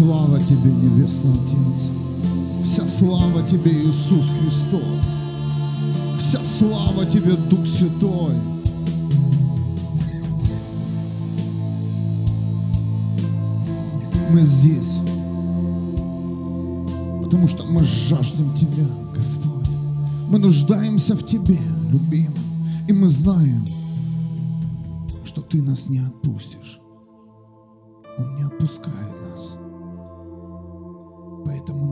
слава 0.00 0.40
Тебе, 0.40 0.72
Небесный 0.72 1.32
Отец. 1.44 1.90
Вся 2.64 2.88
слава 2.88 3.46
Тебе, 3.46 3.84
Иисус 3.84 4.30
Христос. 4.40 5.12
Вся 6.18 6.42
слава 6.42 7.04
Тебе, 7.04 7.34
Дух 7.34 7.66
Святой. 7.66 8.34
Мы 14.30 14.40
здесь, 14.40 14.96
потому 17.22 17.46
что 17.46 17.66
мы 17.66 17.82
жаждем 17.82 18.56
Тебя, 18.56 18.86
Господь. 19.14 19.68
Мы 20.30 20.38
нуждаемся 20.38 21.14
в 21.14 21.26
Тебе, 21.26 21.58
любимый. 21.90 22.40
И 22.88 22.92
мы 22.94 23.06
знаем, 23.10 23.66
что 25.26 25.42
Ты 25.42 25.60
нас 25.60 25.90
не 25.90 25.98
отпустишь. 25.98 26.80
Он 28.16 28.36
не 28.36 28.44
отпускает 28.44 29.19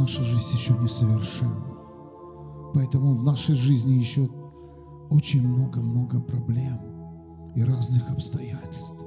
наша 0.09 0.25
жизнь 0.25 0.57
еще 0.57 0.73
не 0.73 0.89
совершенна. 0.89 1.77
Поэтому 2.73 3.15
в 3.15 3.23
нашей 3.25 3.55
жизни 3.55 3.93
еще 3.93 4.27
очень 5.11 5.47
много-много 5.47 6.19
проблем 6.23 7.53
и 7.55 7.63
разных 7.63 8.11
обстоятельств. 8.11 9.05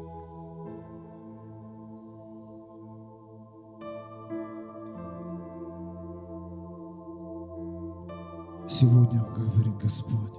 Сегодня 8.70 9.24
говорит 9.36 9.78
Господь, 9.78 10.34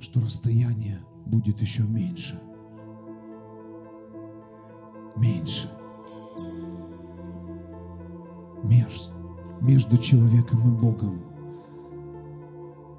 что 0.00 0.20
расстояние 0.20 1.04
будет 1.26 1.60
еще 1.60 1.82
меньше. 1.82 2.40
Меньше. 5.20 5.68
Между, 8.62 9.12
между 9.60 9.98
человеком 9.98 10.60
и 10.66 10.80
Богом 10.80 11.20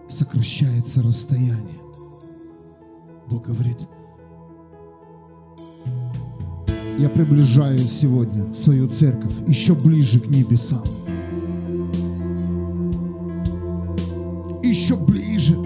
сокращается 0.07 1.01
расстояние. 1.01 1.81
Бог 3.27 3.47
говорит, 3.47 3.79
я 6.99 7.09
приближаю 7.09 7.79
сегодня 7.79 8.53
свою 8.53 8.87
церковь 8.87 9.33
еще 9.47 9.73
ближе 9.73 10.19
к 10.19 10.27
небесам. 10.27 10.83
Еще 14.61 14.95
ближе. 14.95 15.57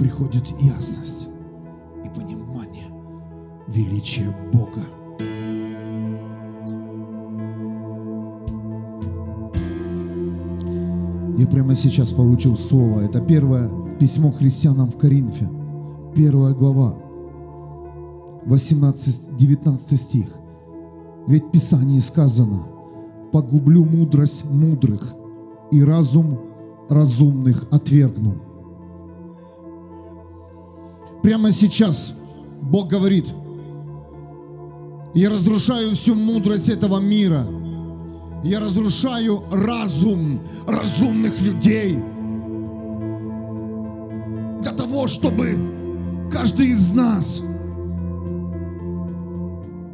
Приходит 0.00 0.48
ясность 0.60 1.23
величия 3.74 4.34
Бога. 4.52 4.82
Я 11.36 11.46
прямо 11.48 11.74
сейчас 11.74 12.12
получил 12.12 12.56
слово. 12.56 13.00
Это 13.00 13.20
первое 13.20 13.68
письмо 13.98 14.30
христианам 14.30 14.90
в 14.90 14.96
Коринфе. 14.96 15.48
Первая 16.14 16.54
глава. 16.54 16.94
18-19 18.46 19.96
стих. 19.96 20.26
Ведь 21.26 21.44
в 21.46 21.50
Писании 21.50 21.98
сказано, 21.98 22.66
погублю 23.32 23.84
мудрость 23.84 24.44
мудрых 24.44 25.14
и 25.72 25.82
разум 25.82 26.38
разумных 26.88 27.66
отвергну. 27.72 28.34
Прямо 31.22 31.50
сейчас 31.50 32.14
Бог 32.60 32.88
говорит, 32.88 33.26
я 35.14 35.30
разрушаю 35.30 35.94
всю 35.94 36.14
мудрость 36.14 36.68
этого 36.68 36.98
мира. 36.98 37.46
Я 38.42 38.60
разрушаю 38.60 39.42
разум 39.50 40.40
разумных 40.66 41.40
людей. 41.40 41.98
Для 44.62 44.72
того, 44.72 45.06
чтобы 45.06 46.28
каждый 46.30 46.68
из 46.68 46.92
нас– 46.92 47.42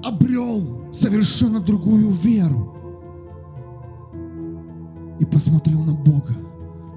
обрел 0.03 0.93
совершенно 0.93 1.61
другую 1.61 2.11
веру 2.11 2.75
и 5.19 5.25
посмотрел 5.25 5.83
на 5.83 5.95
Бога 5.95 6.35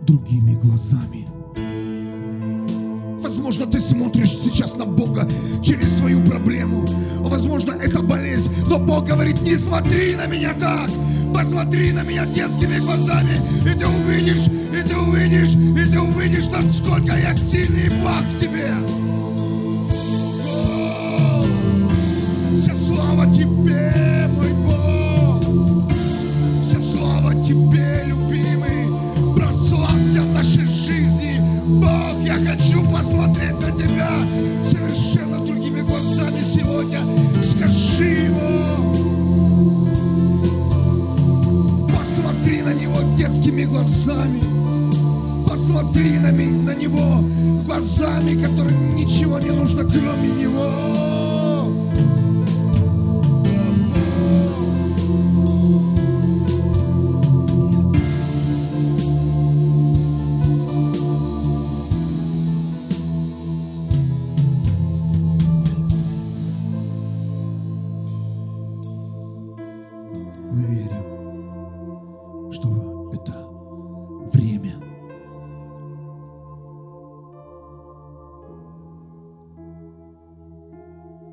другими 0.04 0.54
глазами. 0.56 1.28
Возможно, 3.33 3.65
ты 3.65 3.80
смотришь 3.81 4.30
сейчас 4.30 4.75
на 4.75 4.85
Бога 4.85 5.27
через 5.63 5.97
свою 5.97 6.24
проблему. 6.24 6.85
Возможно, 7.18 7.71
это 7.71 8.00
болезнь. 8.00 8.51
Но 8.68 8.77
Бог 8.77 9.06
говорит, 9.06 9.41
не 9.41 9.56
смотри 9.56 10.15
на 10.15 10.27
меня 10.27 10.53
так. 10.53 10.88
Посмотри 11.33 11.94
на 11.94 12.03
меня 12.03 12.27
детскими 12.27 12.77
глазами, 12.77 13.41
и 13.65 13.75
ты 13.75 13.88
увидишь, 13.88 14.45
и 14.45 14.88
ты 14.88 14.95
увидишь, 14.95 15.56
и 15.56 15.91
ты 15.91 16.00
увидишь, 16.00 16.45
насколько 16.45 17.18
я 17.18 17.33
сильный 17.33 17.89
благ 18.01 18.24
тебе. 18.39 18.71
слава 22.75 23.25
Тебе, 23.33 24.23
хочу 33.04 33.18
посмотреть 33.18 33.62
на 33.62 33.72
Тебя 33.72 34.10
совершенно 34.64 35.46
другими 35.46 35.82
глазами 35.82 36.42
сегодня. 36.42 37.02
Скажи 37.44 38.26
Его. 38.26 38.94
Посмотри 41.90 42.62
на 42.62 42.74
Него 42.74 43.00
детскими 43.16 43.64
глазами. 43.64 44.42
Посмотри 45.48 46.20
на, 46.20 46.32
на 46.32 46.76
Него 46.76 47.24
глазами, 47.66 48.42
которым 48.42 48.96
ничего 48.96 49.40
не 49.40 49.52
нужно, 49.52 49.84
кроме 49.84 50.30
Него. 50.30 51.32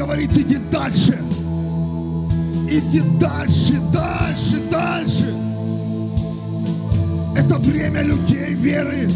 говорит, 0.00 0.34
иди 0.34 0.56
дальше. 0.56 1.18
Иди 2.70 3.02
дальше, 3.20 3.78
дальше, 3.92 4.56
дальше. 4.70 5.34
Это 7.36 7.58
время 7.58 8.00
людей 8.00 8.54
веры. 8.54 9.10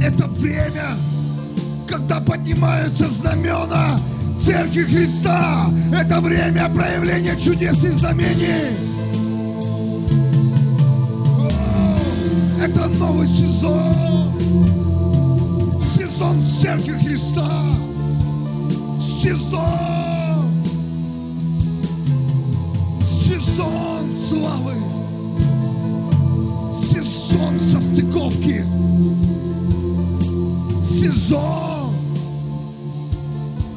Это 0.00 0.28
время, 0.28 0.96
когда 1.88 2.20
поднимаются 2.20 3.10
знамена 3.10 4.00
Церкви 4.38 4.84
Христа. 4.84 5.68
Это 5.92 6.20
время 6.20 6.68
проявления 6.68 7.36
чудес 7.36 7.82
и 7.82 7.88
знамений. 7.88 8.76
Это 12.64 12.86
новый 12.86 13.26
сезон. 13.26 14.38
Сезон 15.80 16.46
Церкви 16.46 16.92
Христа. 16.92 17.72
Сезон. 19.22 20.64
Сезон 23.04 24.12
славы. 24.28 24.74
Сезон 26.72 27.60
состыковки. 27.60 28.64
сезон, 30.80 31.94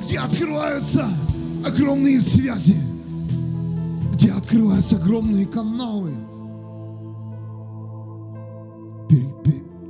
где 0.03 0.17
открываются 0.17 1.07
огромные 1.63 2.19
связи, 2.21 2.77
где 4.13 4.31
открываются 4.31 4.95
огромные 4.95 5.45
каналы, 5.45 6.15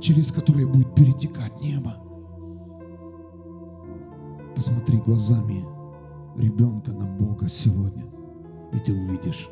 через 0.02 0.30
которые 0.30 0.66
будет 0.66 0.94
перетекать 0.94 1.58
небо. 1.62 2.05
Посмотри 4.56 4.96
глазами 4.96 5.66
ребенка 6.34 6.90
на 6.90 7.04
Бога 7.04 7.46
сегодня, 7.46 8.06
и 8.72 8.78
ты 8.78 8.94
увидишь, 8.94 9.50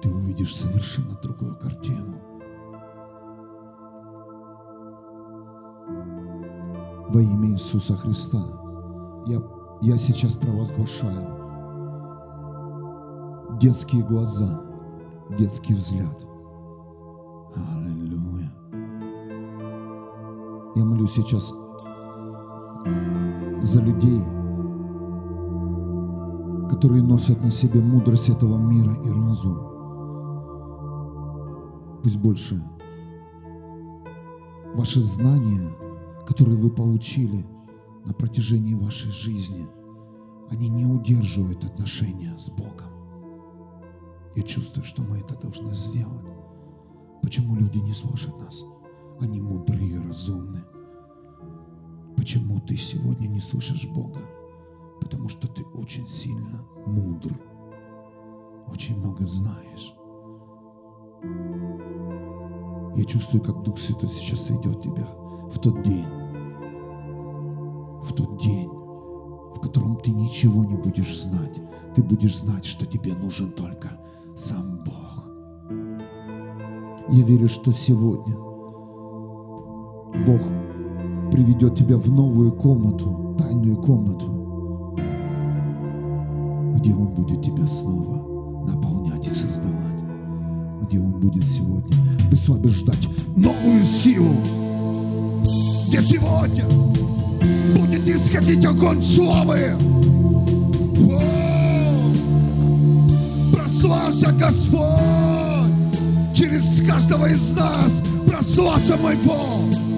ты 0.00 0.08
увидишь 0.08 0.54
совершенно 0.54 1.18
другую 1.20 1.58
картину. 1.58 2.14
Во 7.08 7.20
имя 7.20 7.50
Иисуса 7.50 7.96
Христа 7.96 8.38
я, 9.26 9.42
я 9.82 9.98
сейчас 9.98 10.36
провозглашаю 10.36 11.40
детские 13.58 14.04
глаза, 14.04 14.62
детский 15.36 15.74
взгляд. 15.74 16.24
Аллилуйя. 17.56 18.52
Я 20.76 20.84
молюсь 20.84 21.14
сейчас 21.14 21.52
за 23.62 23.82
людей, 23.82 24.22
которые 26.70 27.02
носят 27.02 27.42
на 27.42 27.50
себе 27.50 27.80
мудрость 27.80 28.28
этого 28.28 28.56
мира 28.56 28.94
и 29.04 29.10
разум. 29.10 29.58
Пусть 32.02 32.22
больше 32.22 32.62
ваши 34.74 35.00
знания, 35.00 35.68
которые 36.26 36.56
вы 36.56 36.70
получили 36.70 37.44
на 38.04 38.14
протяжении 38.14 38.74
вашей 38.74 39.10
жизни, 39.10 39.66
они 40.50 40.68
не 40.68 40.86
удерживают 40.86 41.64
отношения 41.64 42.34
с 42.38 42.50
Богом. 42.50 42.88
Я 44.34 44.42
чувствую, 44.42 44.84
что 44.84 45.02
мы 45.02 45.18
это 45.18 45.36
должны 45.36 45.74
сделать. 45.74 46.24
Почему 47.22 47.56
люди 47.56 47.78
не 47.78 47.92
слушают 47.92 48.38
нас? 48.38 48.64
Они 49.20 49.40
мудрые 49.40 49.96
и 49.96 50.08
разумны. 50.08 50.64
Почему 52.20 52.60
ты 52.60 52.76
сегодня 52.76 53.28
не 53.28 53.40
слышишь 53.40 53.86
Бога? 53.86 54.20
Потому 55.00 55.30
что 55.30 55.48
ты 55.48 55.64
очень 55.72 56.06
сильно 56.06 56.62
мудр, 56.84 57.34
очень 58.70 58.98
много 58.98 59.24
знаешь. 59.24 59.94
Я 62.94 63.04
чувствую, 63.06 63.42
как 63.42 63.62
Дух 63.62 63.78
Святой 63.78 64.10
сейчас 64.10 64.50
ведет 64.50 64.82
тебя 64.82 65.08
в 65.50 65.58
тот 65.60 65.82
день, 65.82 66.04
в 68.04 68.12
тот 68.14 68.38
день, 68.42 68.68
в 68.68 69.58
котором 69.62 69.96
ты 69.96 70.10
ничего 70.10 70.62
не 70.66 70.76
будешь 70.76 71.18
знать. 71.18 71.58
Ты 71.94 72.02
будешь 72.02 72.36
знать, 72.36 72.66
что 72.66 72.84
тебе 72.84 73.14
нужен 73.14 73.50
только 73.52 73.98
сам 74.36 74.84
Бог. 74.84 75.24
Я 77.08 77.24
верю, 77.24 77.48
что 77.48 77.72
сегодня 77.72 78.36
Бог 80.26 80.42
приведет 81.30 81.76
тебя 81.76 81.96
в 81.96 82.10
новую 82.10 82.52
комнату, 82.52 83.36
тайную 83.38 83.76
комнату, 83.76 84.96
где 86.76 86.92
Он 86.92 87.08
будет 87.08 87.42
тебя 87.42 87.66
снова 87.68 88.66
наполнять 88.66 89.26
и 89.26 89.30
создавать, 89.30 89.94
где 90.82 90.98
Он 90.98 91.12
будет 91.12 91.44
сегодня 91.44 91.96
высвобождать 92.30 93.08
новую 93.36 93.84
силу, 93.84 94.34
где 95.88 96.00
сегодня 96.02 96.64
будет 97.76 98.08
исходить 98.08 98.64
огонь 98.64 99.02
славы. 99.02 99.74
Прославься, 103.52 104.32
Господь, 104.32 104.84
через 106.34 106.82
каждого 106.86 107.26
из 107.26 107.52
нас 107.54 108.02
прославься 108.26 108.96
мой 108.96 109.16
Бог 109.24 109.89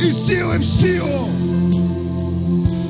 из 0.00 0.26
силы 0.26 0.58
в 0.58 0.64
силу. 0.64 1.28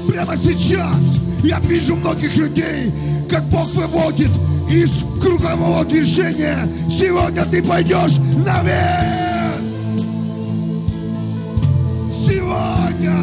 Прямо 0.08 0.36
сейчас 0.36 1.20
я 1.42 1.58
вижу 1.60 1.96
многих 1.96 2.36
людей, 2.36 2.92
как 3.30 3.44
Бог 3.48 3.72
выводит 3.74 4.30
из 4.68 5.04
кругового 5.22 5.84
движения. 5.84 6.68
Сегодня 6.90 7.44
ты 7.44 7.62
пойдешь 7.62 8.18
наверх. 8.44 9.60
Сегодня 12.10 13.14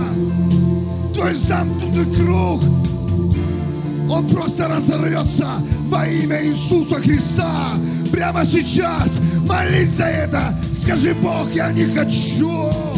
твой 1.13 1.33
замкнутый 1.35 2.05
круг, 2.15 2.61
он 4.09 4.27
просто 4.27 4.67
разорвется 4.67 5.47
во 5.89 6.07
имя 6.07 6.43
Иисуса 6.43 6.99
Христа. 6.99 7.73
Прямо 8.11 8.45
сейчас 8.45 9.19
молись 9.47 9.91
за 9.91 10.05
это. 10.05 10.57
Скажи, 10.73 11.13
Бог, 11.13 11.51
я 11.53 11.71
не 11.71 11.85
хочу 11.85 12.94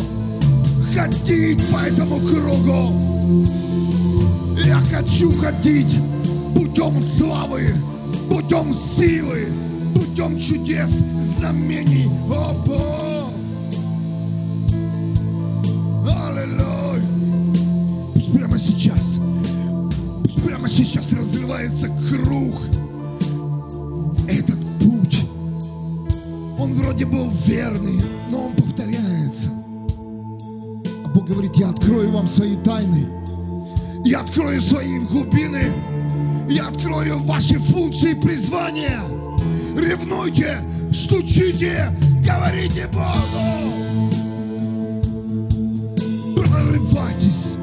ходить 0.98 1.64
по 1.68 1.78
этому 1.78 2.20
кругу. 2.20 3.46
Я 4.66 4.80
хочу 4.80 5.32
ходить 5.38 6.00
путем 6.56 7.04
славы, 7.04 7.76
путем 8.30 8.74
силы, 8.74 9.48
путем 9.94 10.40
чудес, 10.40 11.04
знамений. 11.22 12.10
О, 12.28 12.54
Бог! 12.66 13.32
Аллилуйя! 16.26 17.04
Пусть 18.16 18.34
прямо 18.34 18.58
сейчас, 18.58 19.20
пусть 20.24 20.44
прямо 20.44 20.68
сейчас 20.68 21.14
разрывается 21.14 21.90
круг. 22.10 22.56
Этот 24.28 24.60
путь, 24.80 25.24
он 26.58 26.74
вроде 26.74 27.06
был 27.06 27.30
верный, 27.46 28.02
но 28.32 28.48
он 28.48 28.67
говорит, 31.28 31.56
я 31.58 31.70
открою 31.70 32.12
вам 32.12 32.28
свои 32.28 32.56
тайны. 32.56 33.08
Я 34.06 34.22
открою 34.22 34.62
свои 34.62 35.00
глубины. 35.00 35.74
Я 36.50 36.70
открою 36.70 37.20
ваши 37.20 37.60
функции 37.60 38.14
призвания. 38.14 39.02
Ревнуйте, 39.76 40.60
стучите, 40.94 41.90
говорите 42.26 42.88
Богу. 42.88 43.78
Прорывайтесь. 46.36 47.58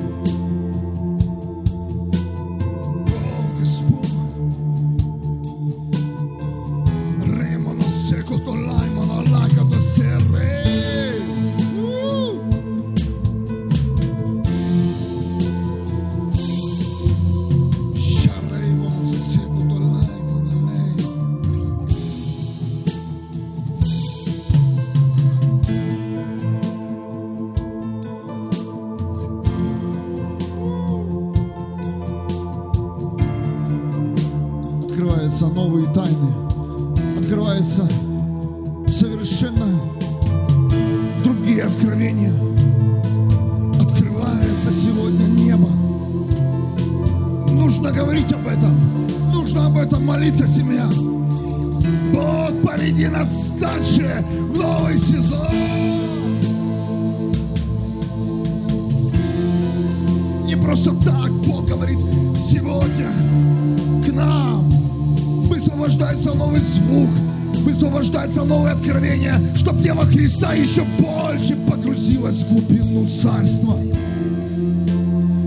Христа 70.02 70.54
еще 70.54 70.84
больше 70.98 71.56
погрузилась 71.68 72.42
в 72.42 72.48
глубину 72.48 73.08
царства. 73.08 73.78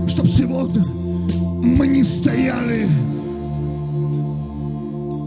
Чтобы 0.06 0.28
сегодня 0.28 0.84
мы 0.84 1.86
не 1.86 2.02
стояли 2.02 2.88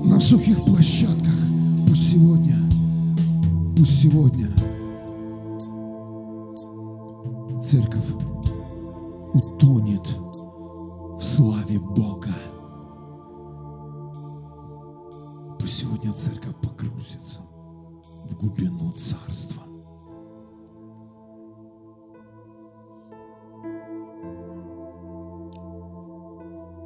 на 0.06 0.20
сухих 0.20 0.63
площадках. 0.66 1.36
Пусть 1.88 2.12
сегодня, 2.12 2.58
пусть 3.78 4.01
сегодня 4.01 4.48
церковь 7.62 8.10
утонет 9.34 10.08
в 11.20 11.24
славе 11.24 11.80
Бога. 11.80 12.30
Пусть 15.60 15.80
сегодня 15.80 16.12
церковь 16.13 16.56
погрузится 16.62 17.40
в 18.31 18.38
глубину 18.38 18.91
царства. 18.91 19.63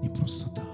Не 0.01 0.09
просто 0.09 0.49
так. 0.49 0.64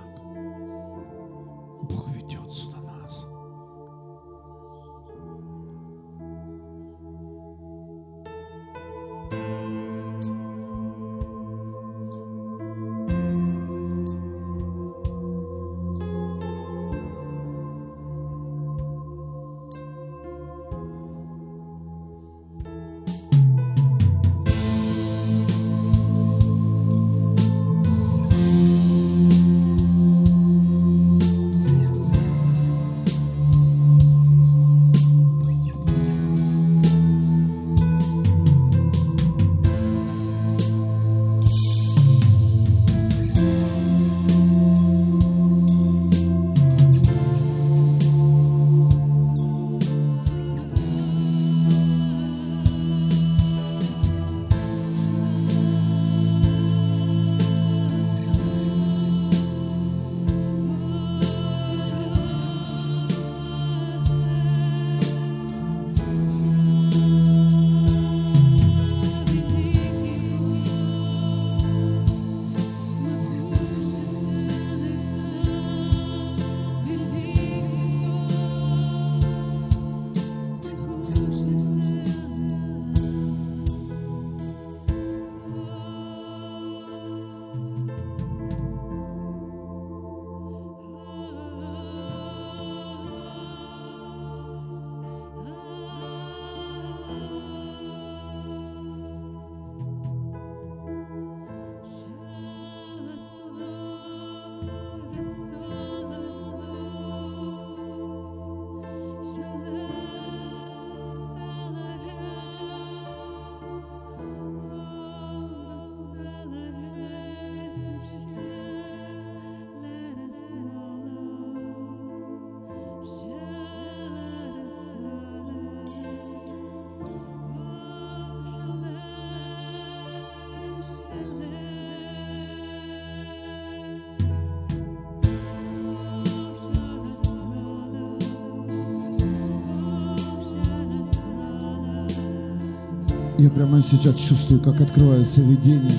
Прямо 143.55 143.81
сейчас 143.81 144.15
чувствую, 144.15 144.61
как 144.61 144.79
открывается 144.81 145.41
видение, 145.41 145.97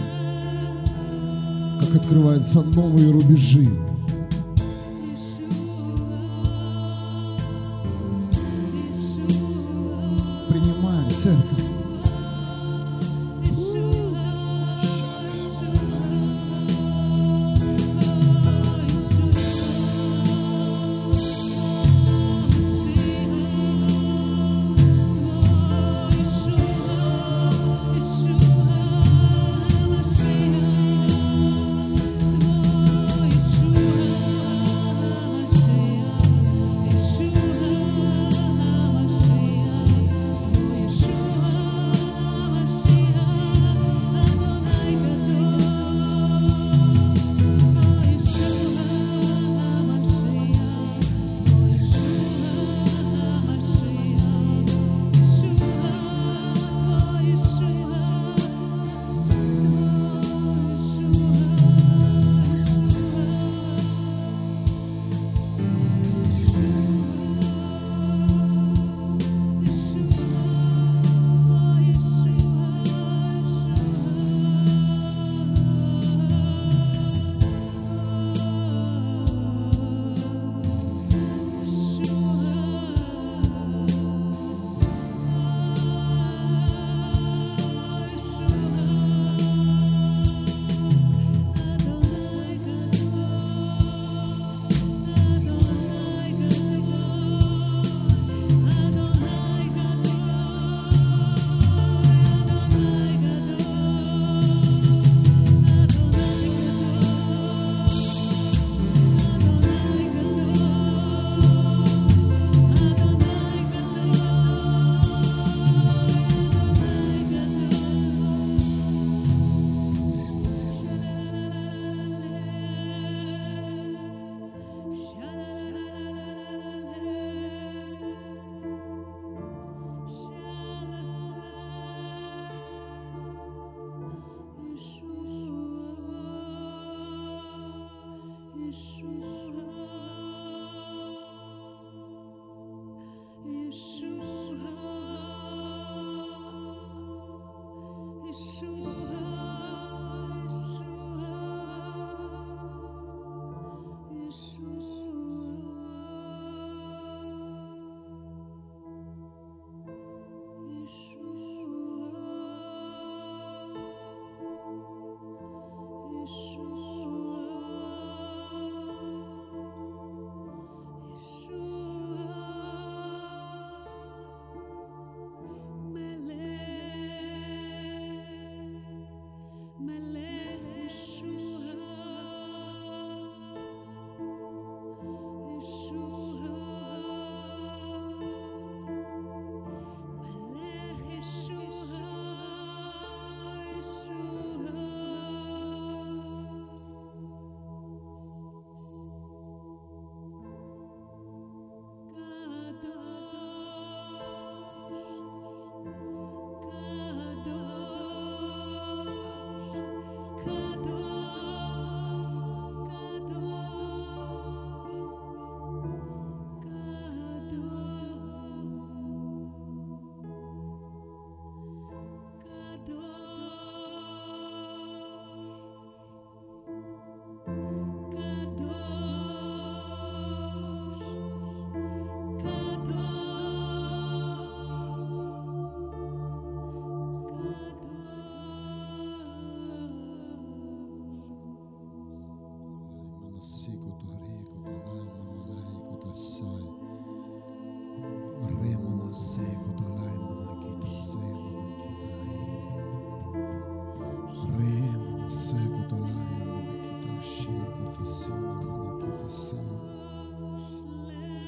как 1.80 1.94
открываются 1.96 2.62
новые 2.62 3.10
рубежи. 3.10 3.68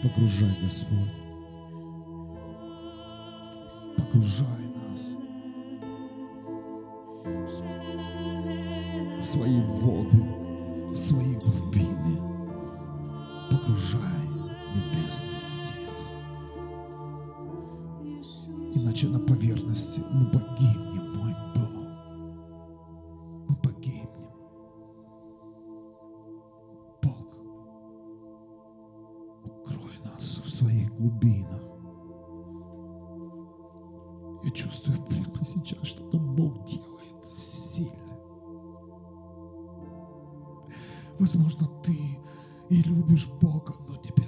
Погружай, 0.05 0.55
Господь. 0.61 1.24
Я 34.45 34.51
чувствую 34.51 35.03
прямо 35.05 35.43
сейчас, 35.45 35.87
что-то 35.87 36.19
Бог 36.19 36.65
делает 36.67 37.25
сильно. 37.25 38.19
Возможно, 41.19 41.67
ты 41.83 42.19
и 42.69 42.83
любишь 42.83 43.27
Бога, 43.41 43.75
но 43.89 43.97
тебе 43.97 44.24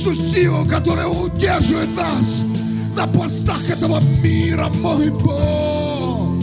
всю 0.00 0.14
силу, 0.14 0.64
которая 0.64 1.08
удерживает 1.08 1.94
нас 1.94 2.42
на 2.96 3.06
постах 3.06 3.68
этого 3.68 4.00
мира, 4.22 4.70
мой 4.80 5.10
Бог. 5.10 6.42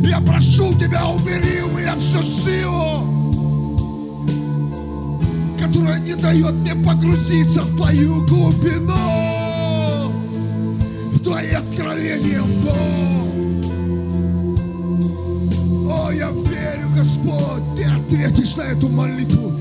Я 0.00 0.20
прошу 0.20 0.72
Тебя, 0.72 1.06
убери 1.06 1.60
у 1.60 1.68
меня 1.76 1.94
всю 1.96 2.22
силу, 2.22 3.04
которая 5.60 6.00
не 6.00 6.14
дает 6.14 6.54
мне 6.54 6.74
погрузиться 6.74 7.60
в 7.60 7.76
Твою 7.76 8.24
глубину, 8.24 8.94
в 11.12 11.18
Твои 11.22 11.50
откровения, 11.50 12.40
Бог. 12.64 12.74
О, 15.92 16.10
я 16.10 16.30
верю, 16.30 16.88
Господь, 16.96 17.64
Ты 17.76 17.84
ответишь 17.84 18.56
на 18.56 18.62
эту 18.62 18.88
молитву. 18.88 19.52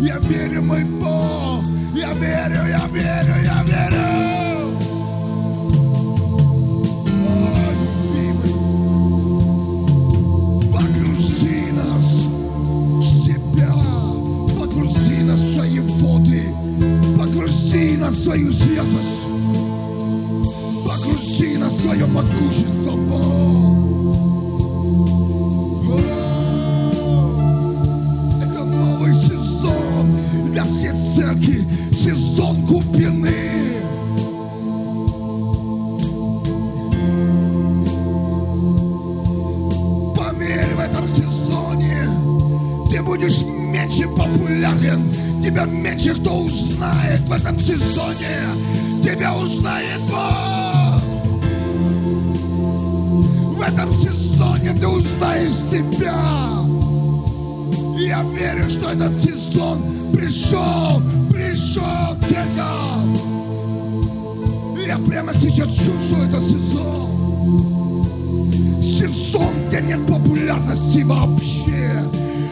Я 0.00 0.18
верю, 0.18 0.62
мой 0.62 0.84
Бог, 0.84 1.64
я 2.02 2.12
верю, 2.14 2.66
я 2.68 2.86
верю, 2.88 3.34
я 3.44 3.62
верю. 3.62 4.02
О, 7.14 7.52
любимый, 7.78 8.54
погрузи 10.72 11.70
нас 11.72 12.06
в 12.98 13.02
себя, 13.24 13.72
погрузи 14.58 15.22
нас 15.22 15.40
в 15.40 15.54
свои 15.54 15.78
воды, 15.78 16.44
погрузи 17.16 17.96
нас 17.96 18.14
в 18.14 18.22
меньше 45.92 46.14
кто 46.14 46.38
узнает 46.38 47.20
в 47.20 47.32
этом 47.32 47.60
сезоне, 47.60 48.40
тебя 49.02 49.34
узнает 49.36 50.00
Бог. 50.10 51.02
В 53.56 53.60
этом 53.60 53.92
сезоне 53.92 54.72
ты 54.72 54.88
узнаешь 54.88 55.50
себя. 55.50 56.14
Я 57.98 58.22
верю, 58.22 58.70
что 58.70 58.90
этот 58.90 59.14
сезон 59.18 59.82
пришел, 60.14 61.02
пришел, 61.30 62.16
церковь. 62.20 63.20
Я 64.86 64.96
прямо 64.98 65.34
сейчас 65.34 65.74
чувствую 65.74 66.26
этот 66.26 66.42
сезон. 66.42 68.02
Сезон, 68.82 69.68
где 69.68 69.82
нет 69.82 70.06
популярности 70.06 71.02
вообще. 71.02 72.02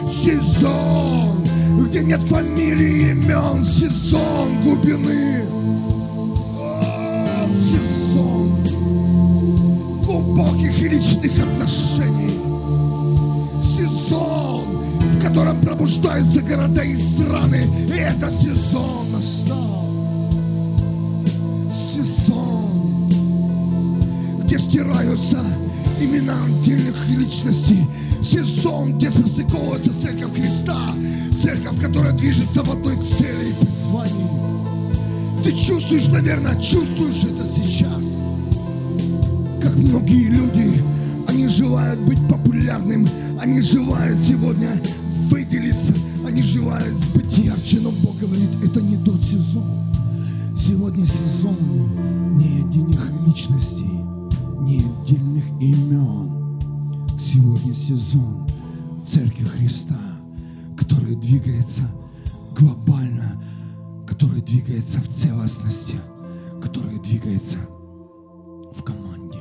Сезон, 0.07 1.30
где 1.87 2.03
нет 2.03 2.21
фамилий, 2.21 3.11
имен. 3.11 3.63
Сезон 3.63 4.61
глубины. 4.63 5.45
О, 6.57 7.47
сезон 7.55 8.63
глубоких 10.03 10.81
и 10.81 10.89
личных 10.89 11.31
отношений. 11.39 12.39
Сезон, 13.61 14.65
в 15.11 15.21
котором 15.21 15.61
пробуждаются 15.61 16.41
города 16.41 16.83
и 16.83 16.95
страны. 16.95 17.69
И 17.87 17.97
это 17.97 18.29
сезон 18.29 19.11
настал. 19.11 19.87
Сезон, 21.71 23.09
где 24.43 24.59
стираются 24.59 25.43
имена 25.99 26.33
отдельных 26.45 27.07
личностей. 27.09 27.85
Сезон, 28.21 28.97
где 28.97 29.11
состыковывается 29.11 29.99
церковь 29.99 30.35
Христа. 30.35 30.93
Церковь, 31.41 31.79
которая 31.81 32.13
движется 32.13 32.63
в 32.63 32.71
одной 32.71 32.97
цели 32.97 33.49
и 33.49 33.65
призвании. 33.65 35.41
Ты 35.43 35.51
чувствуешь, 35.53 36.07
наверное, 36.07 36.59
чувствуешь 36.59 37.23
это 37.23 37.47
сейчас 37.47 38.21
как 39.61 39.75
многие 39.75 40.27
люди, 40.27 40.83
они 41.27 41.47
желают 41.47 41.99
быть 42.01 42.19
популярным, 42.27 43.07
они 43.39 43.61
желают 43.61 44.19
сегодня 44.19 44.69
выделиться, 45.29 45.93
они 46.27 46.41
желают 46.41 46.97
быть 47.13 47.37
ярче, 47.37 47.79
но 47.79 47.91
Бог 47.91 48.17
говорит, 48.17 48.49
это 48.63 48.81
не 48.81 48.97
тот 48.97 49.23
сезон. 49.23 49.63
Сегодня 50.57 51.05
сезон 51.05 51.55
не 52.33 52.61
отдельных 52.61 53.11
личностей, 53.27 53.91
не 54.61 54.79
отдельных 54.79 55.45
имен. 55.59 56.30
Сегодня 57.21 57.75
сезон 57.75 58.47
Церкви 59.05 59.43
Христа, 59.43 59.99
которая 60.75 61.15
двигается 61.15 61.83
глобально, 62.57 63.41
которая 64.07 64.41
двигается 64.41 64.99
в 64.99 65.07
целостности, 65.07 65.97
которая 66.63 66.97
двигается 66.99 67.57
в 68.75 68.83
команде. 68.83 69.39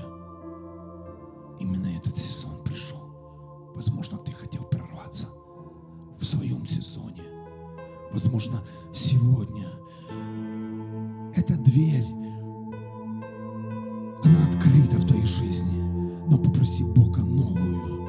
Именно 1.59 1.87
этот 1.97 2.19
сезон 2.19 2.63
пришел. 2.65 3.01
Возможно, 3.75 4.19
ты 4.19 4.33
хотел 4.33 4.65
прорваться 4.65 5.29
в 6.21 6.25
своем 6.27 6.67
сезоне. 6.67 7.23
Возможно, 8.13 8.61
сегодня 8.93 9.69
эта 11.35 11.57
дверь, 11.57 12.07
она 14.23 14.47
открыта 14.49 14.97
в 14.97 15.07
твоей 15.07 15.25
жизни. 15.25 15.80
Но 16.31 16.39
попроси 16.39 16.85
Бога 16.85 17.23
новую, 17.23 18.07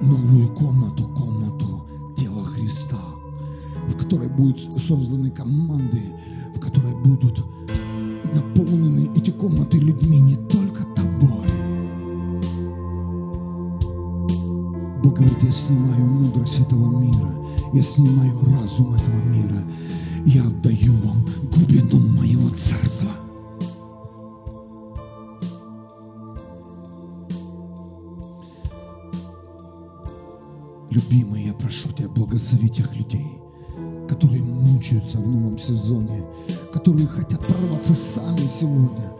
новую 0.00 0.48
комнату, 0.54 1.04
комнату 1.14 1.86
тела 2.16 2.42
Христа. 2.44 3.00
В 3.88 3.96
которой 3.96 4.28
будут 4.28 4.60
созданы 4.80 5.30
команды, 5.30 6.02
в 6.54 6.58
которой 6.60 6.94
будут 6.94 7.44
наполнены 8.34 9.10
эти 9.14 9.30
комнаты 9.30 9.78
людьми 9.78 10.18
не 10.18 10.36
только 10.36 10.84
тобой. 10.94 11.46
Бог 15.02 15.14
говорит, 15.14 15.42
я 15.42 15.52
снимаю 15.52 16.06
мудрость 16.06 16.60
этого 16.60 16.98
мира, 16.98 17.34
я 17.74 17.82
снимаю 17.82 18.40
разум 18.46 18.94
этого 18.94 19.22
мира, 19.24 19.62
я 20.24 20.42
отдаю 20.42 20.94
вам 21.04 21.24
глубину 21.52 22.00
моего 22.16 22.48
царства. 22.50 23.10
Любимый, 31.08 31.44
я 31.44 31.52
прошу 31.54 31.88
тебя, 31.90 32.08
благослови 32.08 32.68
тех 32.68 32.96
людей, 32.96 33.26
которые 34.08 34.42
мучаются 34.42 35.18
в 35.18 35.28
новом 35.28 35.56
сезоне, 35.56 36.24
которые 36.72 37.06
хотят 37.06 37.46
прорваться 37.46 37.94
сами 37.94 38.46
сегодня, 38.48 39.12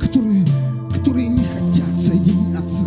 которые, 0.00 0.46
которые 0.94 1.28
не 1.28 1.44
хотят 1.44 2.00
соединяться 2.00 2.84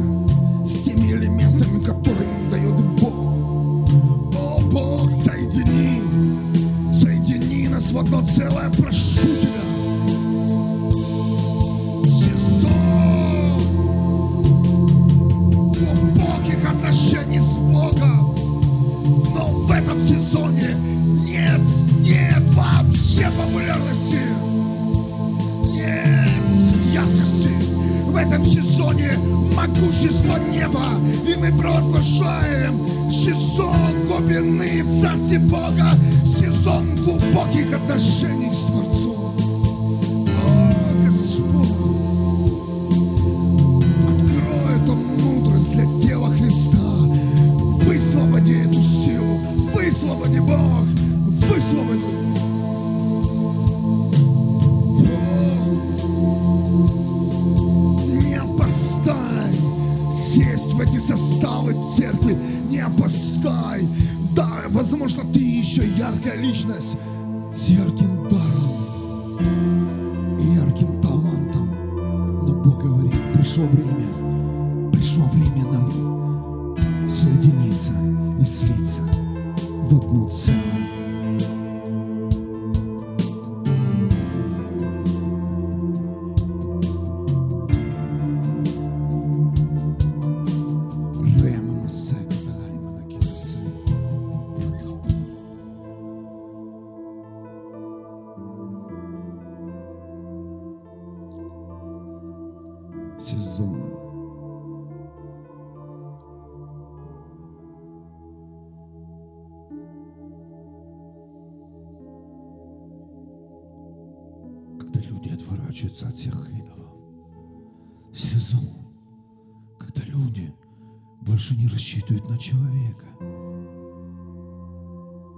человека. 122.40 123.06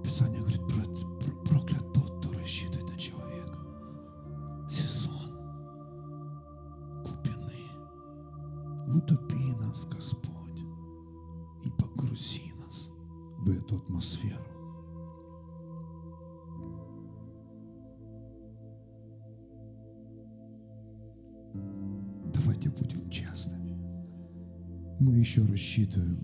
Писание 0.03 0.39
говорит, 0.39 0.61
«Про- 0.67 1.19
про- 1.19 1.43
проклят 1.45 1.93
тот, 1.93 2.19
кто 2.19 2.31
рассчитывает 2.33 2.89
на 2.91 2.97
человека. 2.97 3.59
Сезон 4.69 5.31
глубины. 7.03 8.97
Утопи 8.97 9.53
нас, 9.59 9.85
Господь, 9.85 10.59
и 11.63 11.69
погрузи 11.71 12.53
нас 12.63 12.89
в 13.39 13.49
эту 13.49 13.77
атмосферу. 13.77 14.45
Давайте 22.33 22.69
будем 22.69 23.09
честными. 23.09 23.71
Мы 24.99 25.17
еще 25.17 25.43
рассчитываем 25.45 26.23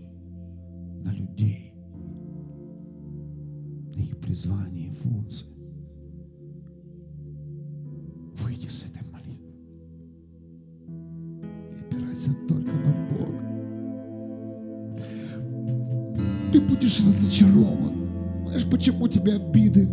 людей, 1.38 1.72
на 3.94 4.00
их 4.00 4.16
призвание 4.18 4.88
и 4.88 4.90
функции. 4.90 5.46
Выйди 8.42 8.68
с 8.68 8.84
этой 8.84 9.02
молитвы 9.10 9.52
и 11.72 11.80
опирайся 11.80 12.30
только 12.48 12.74
на 12.74 12.92
Бога. 13.10 13.44
Ты 16.52 16.60
будешь 16.60 17.04
разочарован. 17.04 18.46
Знаешь, 18.46 18.66
почему 18.70 19.04
у 19.04 19.08
тебя 19.08 19.36
обиды? 19.36 19.88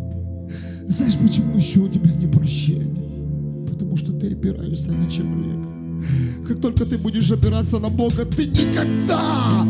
Знаешь, 0.88 1.18
почему 1.18 1.58
еще 1.58 1.80
у 1.82 1.90
тебя 1.90 2.12
не 2.14 2.28
прощение? 2.28 3.66
Потому 3.68 3.98
что 3.98 4.12
ты 4.14 4.34
опираешься 4.34 4.94
на 4.94 5.10
человека. 5.10 5.70
Как 6.48 6.62
только 6.62 6.86
ты 6.86 6.98
будешь 6.98 7.32
опираться 7.32 7.80
на 7.80 7.90
Бога, 7.90 8.26
ты 8.26 8.46
никогда, 8.46 9.66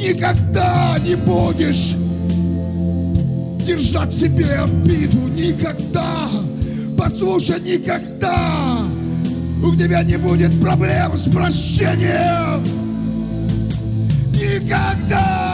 никогда 0.00 0.98
не 0.98 1.14
будешь 1.14 1.94
держать 3.66 4.12
себе 4.12 4.54
обиду. 4.54 5.28
Никогда. 5.28 6.28
Послушай, 6.98 7.60
никогда 7.60 8.78
у 9.62 9.74
тебя 9.74 10.02
не 10.02 10.16
будет 10.16 10.58
проблем 10.60 11.16
с 11.16 11.28
прощением. 11.28 12.64
Никогда! 14.32 15.50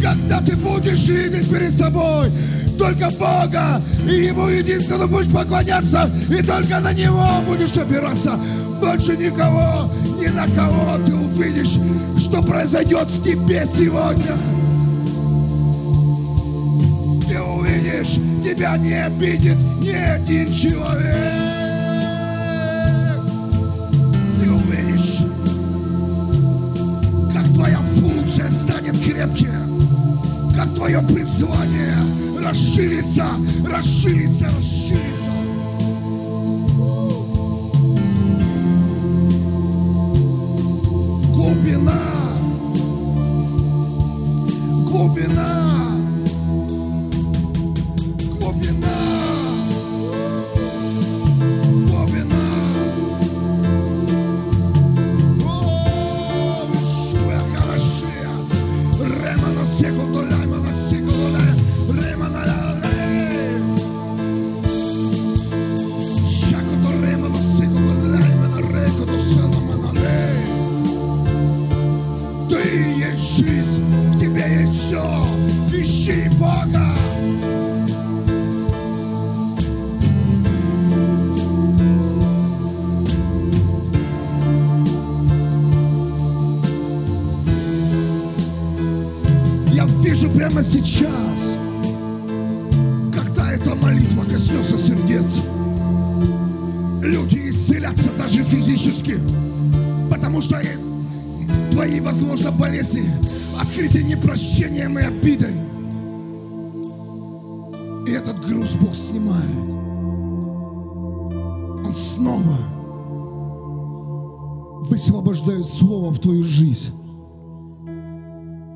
Когда 0.00 0.40
ты 0.40 0.56
будешь 0.56 1.08
видеть 1.08 1.50
перед 1.50 1.72
собой 1.72 2.30
только 2.80 3.10
Бога, 3.10 3.82
и 4.08 4.24
Ему 4.24 4.48
единственно 4.48 5.06
будешь 5.06 5.30
поклоняться, 5.30 6.10
и 6.30 6.42
только 6.42 6.80
на 6.80 6.94
Него 6.94 7.42
будешь 7.46 7.76
опираться. 7.76 8.40
Больше 8.80 9.18
никого, 9.18 9.92
ни 10.18 10.28
на 10.28 10.48
кого 10.48 10.96
ты 11.04 11.14
увидишь, 11.14 11.78
что 12.18 12.40
произойдет 12.42 13.10
в 13.10 13.22
тебе 13.22 13.66
сегодня. 13.66 14.34
Ты 17.28 17.38
увидишь, 17.38 18.14
тебя 18.42 18.78
не 18.78 18.94
обидит 18.94 19.58
ни 19.80 19.92
один 19.92 20.50
человек. 20.50 21.50
Твоя 27.54 27.80
функция 27.80 28.50
станет 28.50 28.98
крепче, 28.98 29.50
как 30.56 30.74
твое 30.74 31.02
призвание 31.02 31.94
расширится, 32.40 33.26
расширится, 33.66 34.46
расширится. 34.46 34.79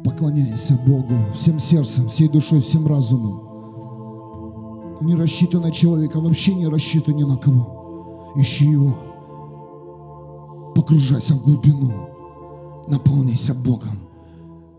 Поклоняйся 0.04 0.78
Богу 0.86 1.14
всем 1.34 1.58
сердцем, 1.58 2.08
всей 2.08 2.28
душой, 2.28 2.60
всем 2.60 2.86
разумом. 2.86 3.40
Не 5.00 5.16
рассчитывай 5.16 5.66
на 5.66 5.72
человека, 5.72 6.20
вообще 6.20 6.54
не 6.54 6.68
рассчитывай 6.68 7.20
ни 7.20 7.24
на 7.24 7.36
кого. 7.36 8.32
Ищи 8.36 8.66
его. 8.66 8.94
Погружайся 10.76 11.34
в 11.34 11.42
глубину. 11.42 11.92
Наполняйся 12.86 13.52
Богом. 13.52 13.98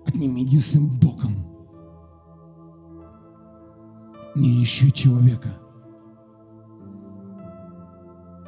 Одним 0.06 0.38
единственным 0.38 0.98
Богом. 0.98 1.36
Не 4.36 4.64
ищи 4.64 4.92
человека. 4.92 5.50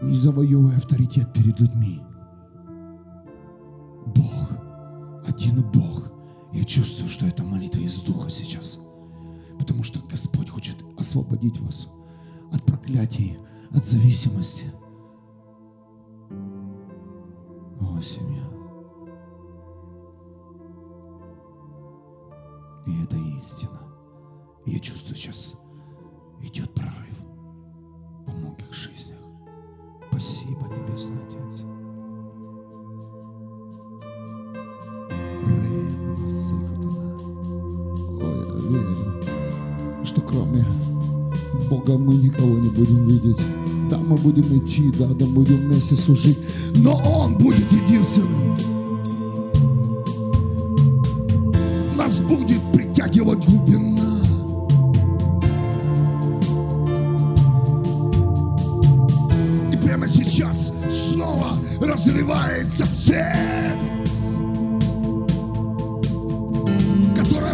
Не 0.02 0.13
завоевывай 0.13 0.76
авторитет 0.76 1.32
перед 1.34 1.60
людьми. 1.60 2.02
Бог, 4.06 4.52
один 5.26 5.62
Бог– 5.71 6.12
я 6.54 6.63
чувствую, 6.63 7.10
что 7.10 7.26
это 7.26 7.43
молитва 7.43 7.82
из 7.82 8.02
Духа 8.02 8.30
сейчас. 8.30 8.80
Потому 9.60 9.84
что 9.84 10.00
Господь 10.08 10.50
хочет 10.50 10.78
освободить 10.97 11.60
вас 11.60 11.91
от 12.52 12.63
проклятий, 12.65 13.38
от 13.71 13.84
зависимости. 13.84 14.65
О, 17.80 18.02
семья. 18.02 18.43
И 22.86 23.04
это 23.04 23.17
истина. 23.38 23.82
Я 24.65 24.80
чувствую, 24.80 25.15
сейчас 25.15 25.60
идет 26.41 26.73
прорыв 26.73 27.17
во 28.26 28.34
многих 28.34 28.73
жизнях. 28.73 29.17
Спасибо, 30.10 30.67
Небесный 30.67 31.17
Отец. 31.28 31.63
что 40.04 40.21
кроме 40.21 40.65
Бога 41.69 41.97
мы 41.97 42.15
никого 42.15 42.58
не 42.58 42.69
будем 42.69 43.08
видеть. 43.08 43.38
Да, 43.89 43.97
мы 43.97 44.15
будем 44.17 44.58
идти, 44.58 44.91
да, 44.97 45.08
да, 45.08 45.26
будем 45.26 45.58
вместе 45.58 45.95
служить, 45.95 46.38
но 46.76 46.95
Он 47.06 47.38
будет 47.38 47.71
единственным. 47.71 48.56
Нас 51.97 52.19
будет 52.19 52.62
притягивать 52.73 53.45
глубина. 53.45 53.87
Снова 61.77 61.91
разрывается 61.93 62.85
цепь. 62.91 63.97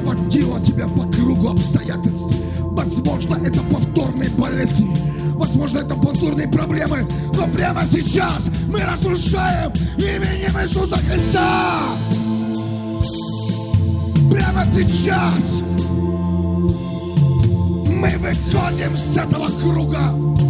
водила 0.03 0.59
тебя 0.59 0.85
по 0.87 1.09
кругу 1.11 1.49
обстоятельств. 1.49 2.35
Возможно, 2.59 3.35
это 3.35 3.61
повторные 3.63 4.29
болезни, 4.31 4.95
возможно, 5.35 5.79
это 5.79 5.95
повторные 5.95 6.47
проблемы, 6.47 7.07
но 7.33 7.47
прямо 7.47 7.83
сейчас 7.85 8.49
мы 8.67 8.81
разрушаем 8.81 9.71
именем 9.97 10.61
Иисуса 10.61 10.97
Христа. 10.97 11.95
Прямо 14.29 14.65
сейчас 14.65 15.61
мы 17.87 18.17
выходим 18.17 18.97
с 18.97 19.15
этого 19.15 19.47
круга. 19.61 20.42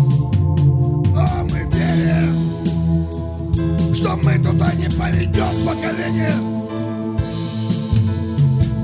Что 4.04 4.18
мы 4.18 4.38
туда 4.38 4.74
не 4.74 4.90
поведем 4.90 5.66
поколение 5.66 6.34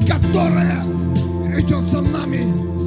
которая 0.08 0.82
идет 1.60 1.84
за 1.84 2.00
нами. 2.02 2.79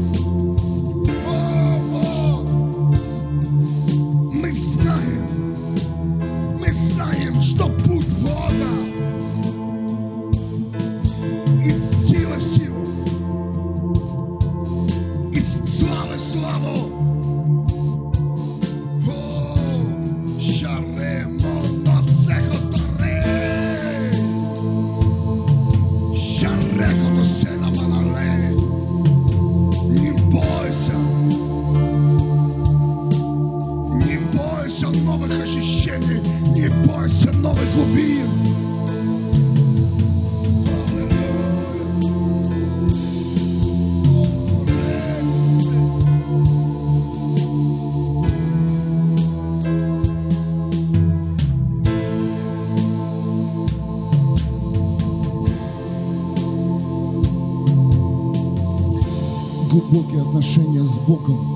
boca. 61.06 61.51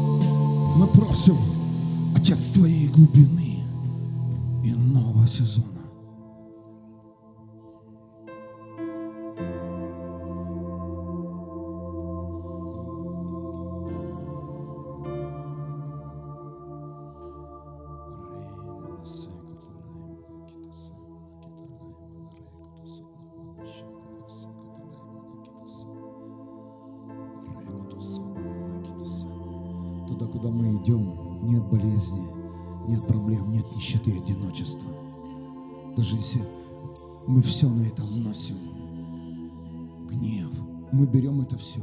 Это 41.43 41.59
все 41.59 41.80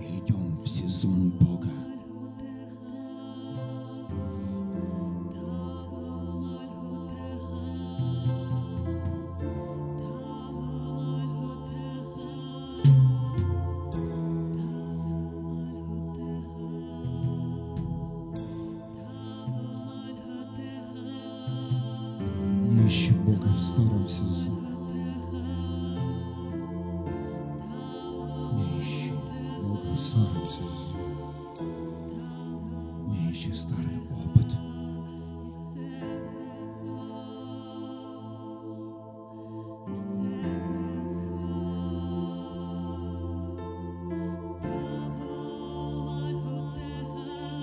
и 0.00 0.18
идем 0.18 0.62
в 0.62 0.66
сезон. 0.66 1.30
Бога 1.38 1.63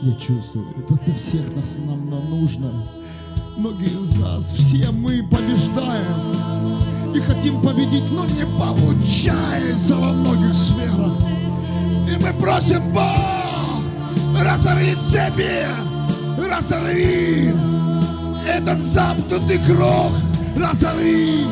Я 0.04 0.16
чувствую, 0.16 0.68
это 0.76 0.95
для 1.06 1.14
всех 1.14 1.56
нас 1.56 1.78
нам 1.78 2.10
нужно. 2.10 2.72
Многие 3.56 4.02
из 4.02 4.16
нас, 4.16 4.49
все 4.49 4.89
мы 4.89 5.22
побеждаем 5.22 6.82
и 7.14 7.20
хотим 7.20 7.62
победить, 7.62 8.10
но 8.10 8.26
не 8.26 8.43
получается 8.58 9.95
во 9.95 10.12
многих 10.12 10.56
сферах. 10.56 11.14
И 12.10 12.20
мы 12.20 12.34
просим 12.41 12.82
Бог, 12.91 13.84
разорви 14.43 14.95
цепи, 14.95 15.68
разорви 16.49 17.54
этот 18.47 18.82
замкнутый 18.82 19.60
круг, 19.68 20.14
разорви. 20.58 21.45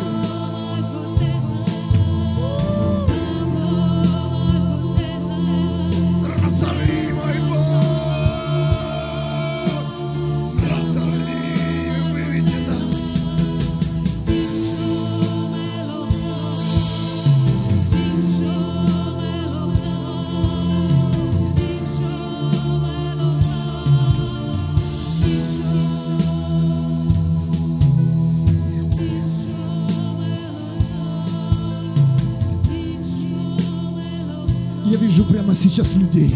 Людей. 36.10 36.36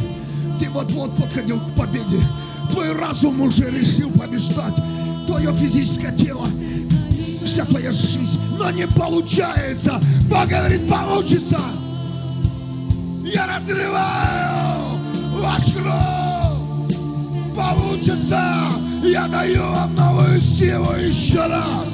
Ты 0.60 0.70
вот-вот 0.70 1.16
подходил 1.16 1.60
к 1.60 1.76
победе. 1.76 2.22
Твой 2.72 2.94
разум 2.94 3.42
уже 3.42 3.70
решил 3.70 4.10
побеждать. 4.12 4.76
Твое 5.28 5.54
физическое 5.54 6.12
тело, 6.12 6.48
вся 7.44 7.66
твоя 7.66 7.92
жизнь, 7.92 8.40
но 8.58 8.70
не 8.72 8.88
получается. 8.88 10.00
Бог 10.30 10.48
говорит, 10.48 10.88
получится. 10.88 11.60
Я 13.24 13.48
разрываю 13.48 15.00
ваш 15.38 15.72
круг. 15.74 15.96
Получится. 17.56 18.72
Я 19.04 19.28
даю 19.28 19.62
вам 19.62 19.96
новую 19.96 20.42
силу 20.42 20.94
еще 20.94 21.46
раз. 21.46 21.90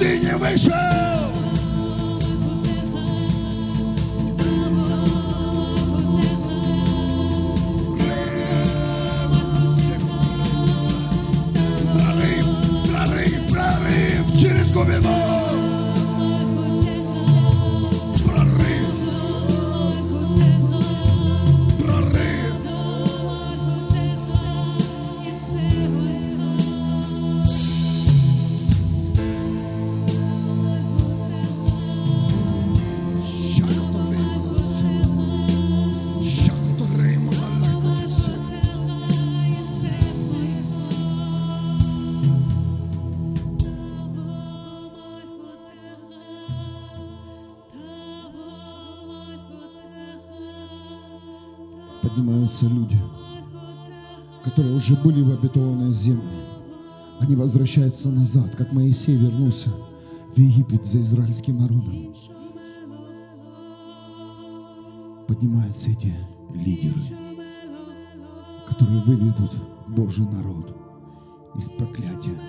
Вышел 0.00 0.06
из 0.06 0.60
пустыни, 0.60 0.99
уже 54.90 55.00
были 55.02 55.22
в 55.22 55.30
обетованной 55.30 55.92
земле. 55.92 56.46
Они 57.20 57.36
возвращаются 57.36 58.10
назад, 58.10 58.56
как 58.56 58.72
Моисей 58.72 59.16
вернулся 59.16 59.70
в 60.34 60.38
Египет 60.38 60.84
за 60.84 61.00
израильским 61.00 61.58
народом. 61.58 62.14
Поднимаются 65.28 65.90
эти 65.90 66.12
лидеры, 66.52 67.00
которые 68.66 69.02
выведут 69.04 69.52
Божий 69.86 70.26
народ 70.26 70.76
из 71.54 71.68
проклятия. 71.68 72.40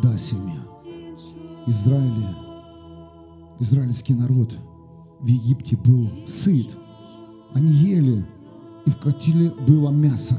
Да, 0.00 0.16
семья. 0.16 0.60
Израиле, 1.66 2.28
израильский 3.58 4.14
народ 4.14 4.54
в 5.18 5.26
Египте 5.26 5.76
был 5.76 6.08
сыт. 6.26 6.76
Они 7.54 7.72
ели, 7.72 8.24
и 8.86 8.90
в 8.90 8.98
котеле 8.98 9.50
было 9.50 9.90
мясо. 9.90 10.38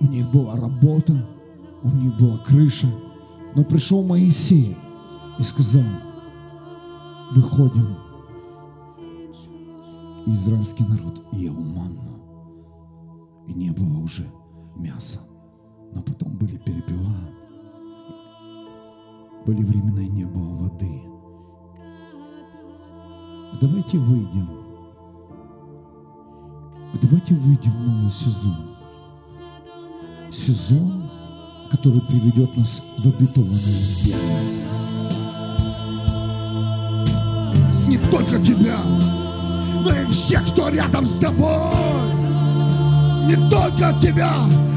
У 0.00 0.06
них 0.06 0.30
была 0.30 0.56
работа, 0.56 1.14
у 1.82 1.90
них 1.90 2.16
была 2.18 2.38
крыша. 2.38 2.88
Но 3.54 3.64
пришел 3.64 4.02
Моисей 4.02 4.76
и 5.38 5.42
сказал, 5.42 5.84
выходим. 7.34 7.96
Израильский 10.26 10.84
народ 10.84 11.22
ел 11.32 11.54
манну. 11.54 12.20
И 13.46 13.52
не 13.52 13.70
было 13.70 13.98
уже 13.98 14.26
мяса. 14.76 15.20
Но 15.92 16.02
потом 16.02 16.36
были 16.36 16.56
перепела. 16.56 17.14
Были 19.44 19.64
времена, 19.64 20.02
и 20.02 20.08
не 20.08 20.24
было 20.24 20.54
воды. 20.54 21.02
Давайте 23.60 23.98
выйдем. 23.98 24.61
Давайте 27.00 27.34
выйдем 27.34 27.72
в 27.72 27.88
новый 27.88 28.12
сезон. 28.12 28.56
Сезон, 30.30 31.10
который 31.70 32.00
приведет 32.02 32.54
нас 32.56 32.82
в 32.98 33.06
обетованную 33.06 33.58
землю. 33.58 34.20
Не 37.88 37.98
только 38.10 38.38
тебя, 38.40 38.78
но 39.82 39.90
и 39.90 40.06
всех, 40.06 40.46
кто 40.48 40.68
рядом 40.68 41.06
с 41.06 41.18
тобой. 41.18 41.48
Не 43.26 43.36
только 43.50 43.94
тебя, 44.00 44.34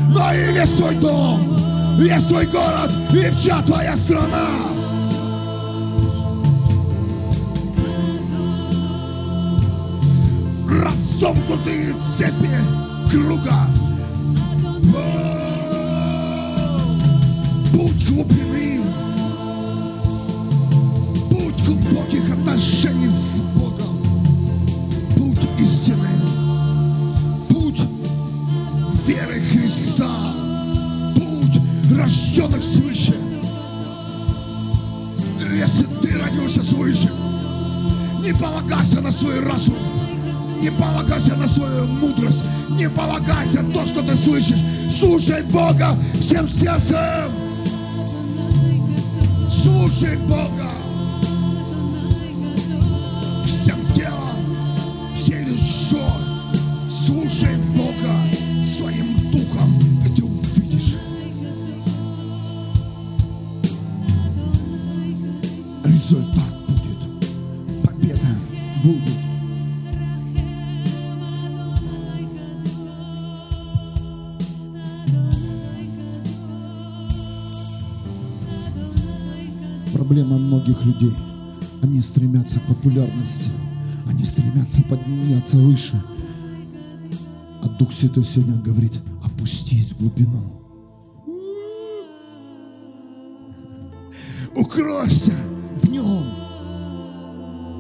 но 0.10 0.34
и 0.34 0.54
весь 0.54 0.76
свой 0.76 0.96
дом, 0.96 1.58
весь 1.98 2.26
свой 2.26 2.46
город 2.48 2.92
и 3.12 3.30
вся 3.32 3.62
твоя 3.62 3.96
страна. 3.96 4.85
Разомкнутые 11.16 11.96
цепи 12.02 12.50
круга. 13.10 13.68
Путь 17.72 18.10
глубины, 18.10 18.82
путь 21.30 21.64
глубоких 21.64 22.34
отношений 22.34 23.08
с 23.08 23.40
Богом, 23.56 24.04
путь 25.16 25.48
истины, 25.58 26.10
путь 27.48 27.80
веры 29.08 29.40
Христа, 29.40 30.34
путь 31.16 31.62
рожденных 31.98 32.62
свыше. 32.62 33.16
Если 35.50 35.86
ты 36.02 36.20
родился 36.20 36.62
свыше, 36.62 37.10
свой 39.16 39.40
разум. 39.40 39.75
Не 40.66 40.72
полагайся 40.72 41.36
на 41.36 41.48
свою 41.48 41.86
мудрость. 41.86 42.44
Не 42.72 42.90
полагайся 42.90 43.62
на 43.62 43.72
то, 43.72 43.86
что 43.86 44.02
ты 44.02 44.16
слышишь. 44.16 44.64
Слушай 44.90 45.44
Бога 45.44 45.96
всем 46.20 46.50
сердцем. 46.50 47.32
Слушай 49.48 50.18
Бога 50.18 50.75
Проблема 79.96 80.38
многих 80.38 80.84
людей. 80.84 81.14
Они 81.82 82.02
стремятся 82.02 82.60
к 82.60 82.64
популярности. 82.64 83.50
Они 84.06 84.26
стремятся 84.26 84.84
подняться 84.84 85.56
выше. 85.56 86.04
А 87.64 87.70
Дух 87.70 87.94
Святой 87.94 88.26
сегодня 88.26 88.62
говорит, 88.62 88.92
опустись 89.24 89.92
в 89.92 90.00
глубину. 90.00 90.62
Укройся 94.54 95.32
в 95.82 95.90
нем. 95.90 96.26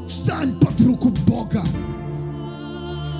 Встань 0.07 0.57
под 0.57 0.79
руку 0.87 1.09
Бога. 1.27 1.65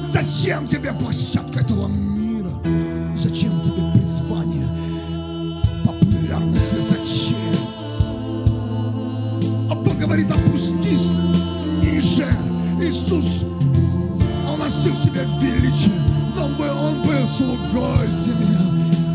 Зачем 0.08 0.66
тебе 0.68 0.94
площадка 0.94 1.60
этого 1.60 1.90
мира? 1.90 2.62
Зачем 3.18 3.62
тебе 3.62 3.85
опустись 10.96 11.12
ниже. 11.82 12.28
Иисус, 12.82 13.44
Он 14.48 14.60
носил 14.60 14.96
себя 14.96 15.24
величие. 15.42 15.94
Он 16.42 16.56
был, 16.56 16.78
он 16.78 17.02
был 17.04 17.28
слугой 17.28 18.12
себе. 18.12 18.48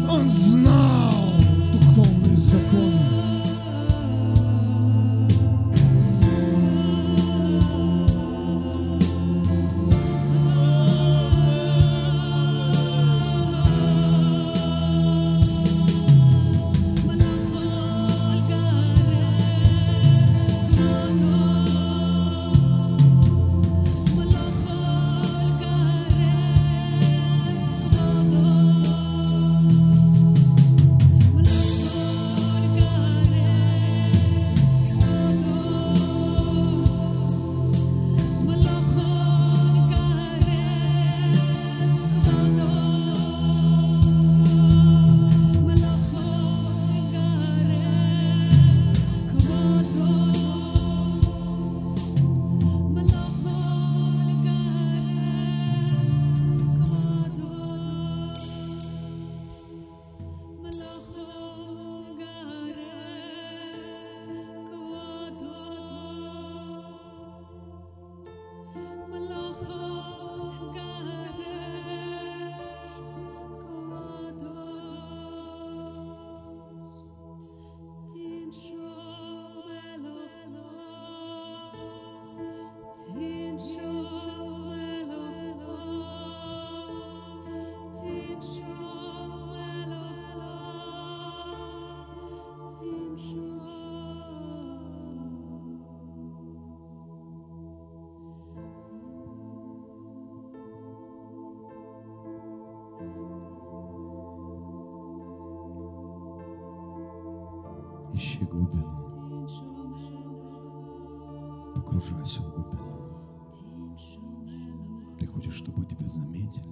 Он 0.08 0.30
знал 0.30 0.79
Ищи 108.20 108.44
глубину. 108.44 109.48
Погружайся 111.74 112.42
в 112.42 112.52
глубину. 112.54 113.16
Ты 115.18 115.26
хочешь, 115.26 115.54
чтобы 115.54 115.86
тебя 115.86 116.06
заметили? 116.06 116.68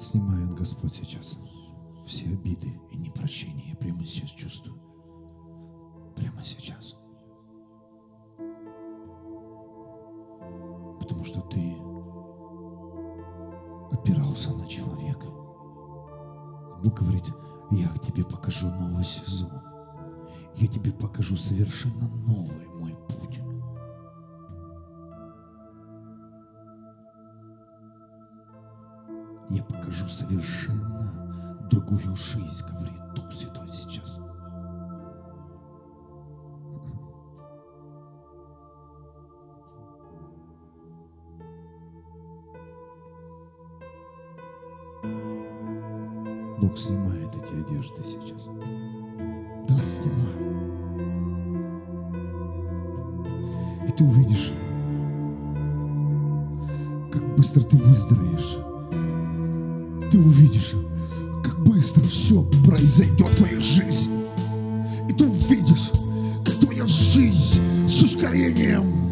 Снимает 0.00 0.54
Господь 0.54 0.94
сейчас 0.94 1.36
все 2.06 2.24
обиды 2.32 2.72
и 2.90 2.96
непрощения. 2.96 3.68
Я 3.68 3.76
прямо 3.76 4.02
сейчас 4.06 4.30
чувствую. 4.30 4.80
Прямо 6.16 6.42
сейчас. 6.42 6.96
Потому 10.98 11.22
что 11.22 11.42
ты 11.42 11.76
опирался 13.94 14.56
на 14.56 14.66
человека. 14.66 15.26
Бог 16.82 16.94
говорит, 16.94 17.26
я 17.70 17.94
тебе 17.98 18.24
покажу 18.24 18.70
новый 18.70 19.04
сезон. 19.04 19.52
Я 20.56 20.66
тебе 20.66 20.92
покажу 20.92 21.36
совершенно 21.36 22.08
новый 22.08 22.69
другую 31.90 32.16
жизнь, 32.16 32.64
говорит 32.70 33.00
Дух 33.14 33.32
Святой 33.32 33.68
сейчас. 33.72 34.20
Бог 46.60 46.78
снимает 46.78 47.34
эти 47.34 47.60
одежды 47.60 48.04
сейчас. 48.04 48.50
Да, 49.66 49.82
снимай. 49.82 50.30
И 53.88 53.92
ты 53.92 54.04
увидишь, 54.04 54.52
как 57.10 57.36
быстро 57.36 57.62
ты 57.62 57.76
выздоровеешь. 57.78 58.58
Ты 60.12 60.18
увидишь, 60.18 60.74
быстро 61.80 62.02
все 62.02 62.42
произойдет 62.66 63.28
в 63.28 63.36
твоей 63.36 63.58
жизни. 63.58 64.26
И 65.08 65.14
ты 65.14 65.24
увидишь, 65.24 65.90
как 66.44 66.54
твоя 66.56 66.86
жизнь 66.86 67.88
с 67.88 68.02
ускорением 68.02 69.09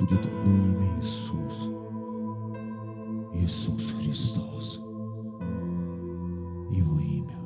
будет 0.00 0.26
одно 0.26 0.52
имя 0.52 1.00
Иисус. 1.00 1.68
Иисус 3.32 3.92
Христос. 3.92 4.76
Его 6.70 6.98
имя 7.00 7.38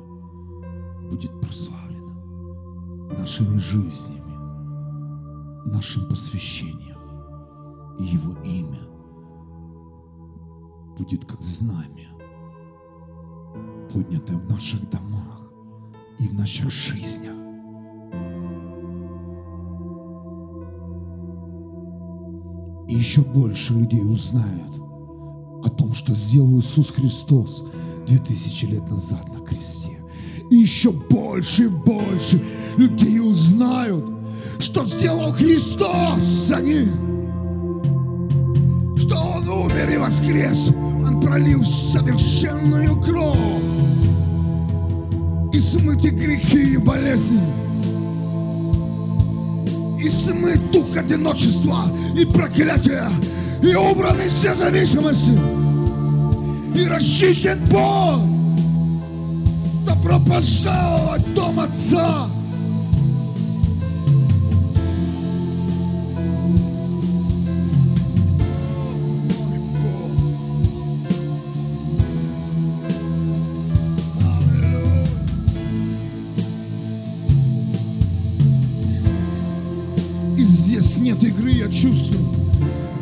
будет 1.09 1.31
прославлено 1.41 2.13
нашими 3.17 3.57
жизнями, 3.57 4.35
нашим 5.65 6.07
посвящением. 6.09 6.97
И 7.99 8.03
Его 8.03 8.33
имя 8.43 8.81
будет 10.97 11.25
как 11.25 11.41
знамя, 11.41 12.09
поднятое 13.91 14.37
в 14.37 14.49
наших 14.49 14.89
домах 14.89 15.51
и 16.19 16.27
в 16.27 16.33
наших 16.33 16.71
жизнях. 16.71 17.40
Еще 23.01 23.21
больше 23.21 23.73
людей 23.73 24.03
узнают 24.03 24.77
о 25.63 25.69
том, 25.69 25.91
что 25.95 26.13
сделал 26.13 26.59
Иисус 26.59 26.91
Христос 26.91 27.63
2000 28.05 28.65
лет 28.65 28.87
назад 28.87 29.27
на 29.33 29.43
кресте. 29.43 29.89
И 30.51 30.57
еще 30.57 30.91
больше 30.91 31.63
и 31.63 31.67
больше 31.67 32.43
людей 32.77 33.19
узнают, 33.19 34.05
что 34.59 34.85
сделал 34.85 35.31
Христос 35.31 36.21
за 36.21 36.61
них. 36.61 36.93
Что 38.97 39.15
Он 39.17 39.49
умер 39.49 39.89
и 39.89 39.97
воскрес. 39.97 40.69
Он 41.03 41.19
пролил 41.19 41.63
совершенную 41.65 43.01
кровь. 43.01 43.63
И 45.53 45.59
смыты 45.59 46.09
грехи 46.09 46.73
и 46.73 46.77
болезни. 46.77 47.41
И 50.01 50.09
смыт 50.09 50.71
дух 50.71 50.97
одиночества 50.97 51.85
и 52.17 52.25
проклятия. 52.25 53.07
И 53.61 53.75
убраны 53.75 54.29
все 54.33 54.55
зависимости. 54.55 55.37
И 56.75 56.87
расчищен 56.87 57.63
Бог. 57.65 58.21
Добро 59.85 60.19
пожаловать 60.19 61.27
в 61.27 61.33
дом 61.35 61.59
Отца. 61.59 62.30
Здесь 80.71 80.97
нет 80.99 81.21
игры, 81.21 81.51
я 81.51 81.69
чувствую. 81.69 82.25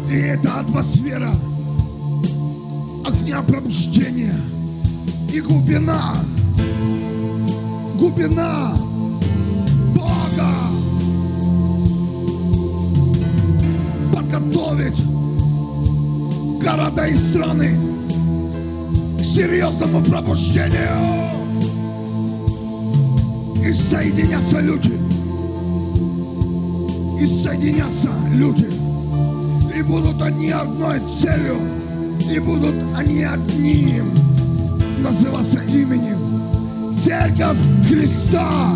И 0.09 0.15
это 0.15 0.59
атмосфера 0.59 1.31
огня 3.05 3.43
пробуждения 3.43 4.41
и 5.31 5.39
глубина, 5.39 6.15
глубина 7.93 8.73
Бога 9.95 10.49
подготовить 14.15 14.99
города 16.59 17.05
и 17.05 17.13
страны 17.13 17.77
к 19.19 19.23
серьезному 19.23 20.03
пробуждению. 20.03 21.29
И 23.63 23.71
соединятся 23.73 24.59
люди. 24.59 24.98
И 27.19 27.25
соединятся 27.25 28.09
люди. 28.31 28.69
И 29.77 29.81
будут 29.81 30.21
они 30.21 30.51
одной 30.51 30.99
целью. 31.05 31.57
И 32.31 32.39
будут 32.39 32.75
они 32.95 33.23
одним 33.23 34.13
называться 35.01 35.59
именем 35.63 36.93
Церковь 36.93 37.57
Христа. 37.87 38.73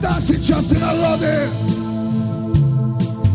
Города 0.00 0.20
сейчас 0.20 0.72
и 0.72 0.78
народы. 0.78 1.48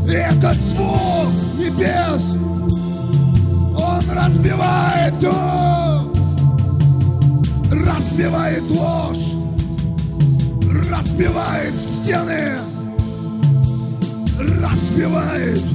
И 0.08 0.12
этот 0.12 0.56
звук 0.62 1.32
небес, 1.58 2.36
он 3.76 4.02
разбивает, 4.12 5.14
о, 5.24 6.04
разбивает 7.72 8.64
ложь, 8.70 9.34
разбивает 10.90 11.76
стены, 11.76 12.58
разбивает. 14.40 15.75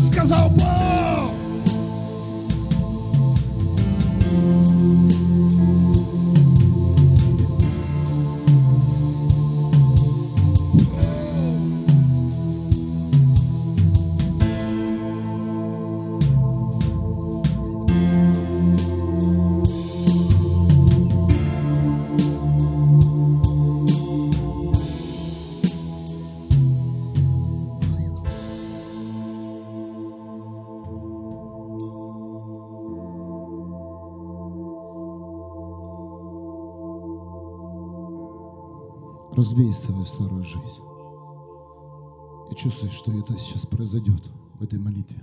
И 0.00 0.02
так 0.02 0.24
сказал 0.24 0.50
Разбей 39.40 39.72
свою 39.72 40.04
старую 40.04 40.44
жизнь. 40.44 40.82
И 42.50 42.54
чувствуешь, 42.54 42.92
что 42.92 43.10
это 43.10 43.38
сейчас 43.38 43.64
произойдет 43.64 44.30
в 44.58 44.62
этой 44.62 44.78
молитве. 44.78 45.16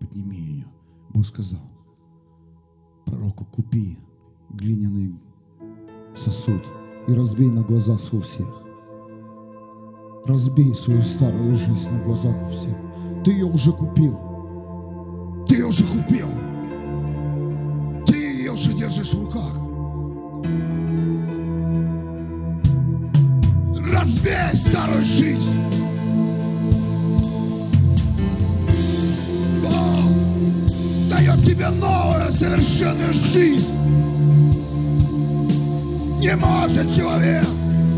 Подними 0.00 0.36
ее. 0.36 0.66
Бог 1.10 1.24
сказал, 1.24 1.60
пророку, 3.04 3.44
купи 3.44 3.96
глиняный 4.48 5.14
сосуд 6.16 6.64
и 7.06 7.12
разбей 7.12 7.48
на 7.48 7.62
глазах 7.62 8.00
у 8.12 8.20
всех. 8.22 8.48
Разбей 10.24 10.74
свою 10.74 11.02
старую 11.02 11.54
жизнь 11.54 11.92
на 11.92 12.02
глазах 12.02 12.34
у 12.48 12.50
всех. 12.50 12.76
Ты 13.24 13.30
ее 13.30 13.46
уже 13.46 13.70
купил. 13.70 14.18
Ты 15.46 15.54
ее 15.54 15.66
уже 15.66 15.84
купил. 15.84 16.26
Ты 18.04 18.16
ее 18.16 18.50
уже 18.50 18.72
держишь 18.72 19.14
в 19.14 19.26
руках. 19.26 19.59
Разбей 24.00 24.54
старую 24.54 25.02
жизнь. 25.02 25.60
Бог 29.62 30.10
дает 31.10 31.44
тебе 31.44 31.68
новую 31.68 32.32
совершенную 32.32 33.12
жизнь. 33.12 33.76
Не 36.18 36.34
может 36.34 36.96
человек 36.96 37.44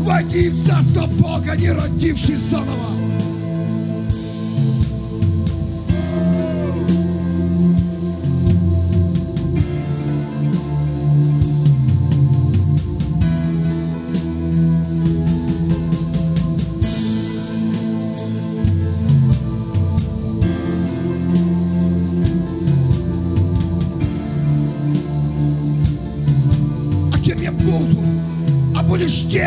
войти 0.01 0.49
в 0.49 0.61
Царство 0.61 1.07
Бога, 1.07 1.55
не 1.55 1.71
родившись 1.71 2.49
заново. 2.49 3.02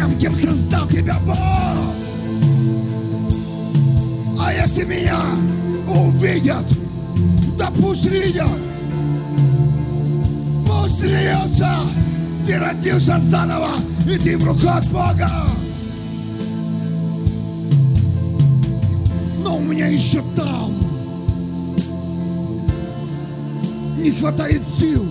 Тем, 0.07 0.19
кем 0.19 0.37
создал 0.37 0.87
тебя 0.87 1.19
Бог. 1.25 1.37
А 4.39 4.53
если 4.53 4.85
меня 4.85 5.19
увидят, 5.89 6.67
да 7.59 7.71
пусть 7.71 8.07
видят, 8.07 8.47
пусть 10.67 10.99
смеются, 11.01 11.71
ты 12.47 12.59
родился 12.59 13.19
заново, 13.19 13.73
и 14.07 14.19
ты 14.19 14.39
в 14.39 14.45
руках 14.45 14.85
Бога. 14.87 15.31
Но 19.43 19.57
у 19.57 19.61
меня 19.61 19.89
еще 19.89 20.23
там 20.35 20.75
не 23.99 24.11
хватает 24.13 24.67
сил 24.67 25.05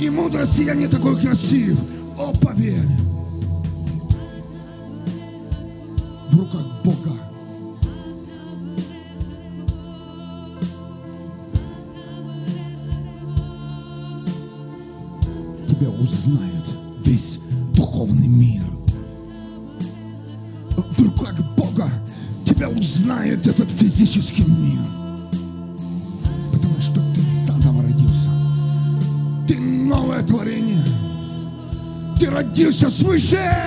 и 0.00 0.08
мудрости, 0.08 0.62
я 0.62 0.74
не 0.74 0.86
такой 0.86 1.20
красив. 1.20 1.78
Ты 32.74 32.86
родился 32.86 33.63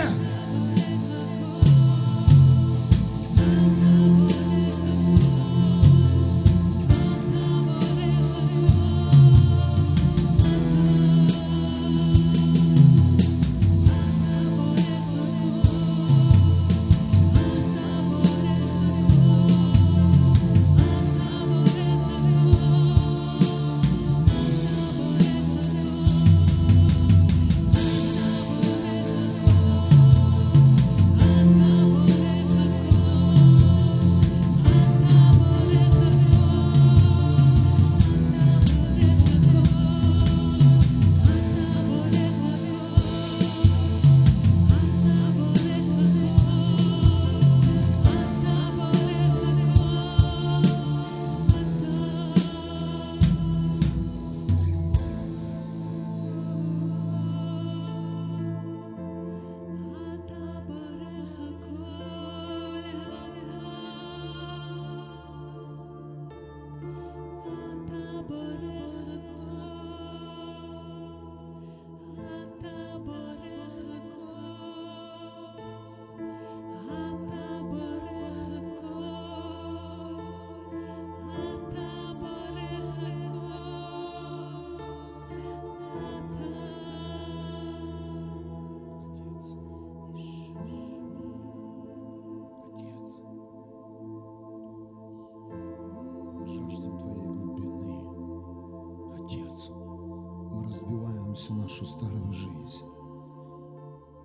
всю 101.38 101.54
нашу 101.54 101.86
старую 101.86 102.34
жизнь. 102.34 102.86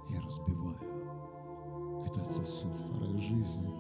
Я 0.09 0.21
разбиваю 0.23 0.79
этот 2.07 2.33
сосуд 2.33 2.75
старой 2.75 3.19
жизни. 3.19 3.71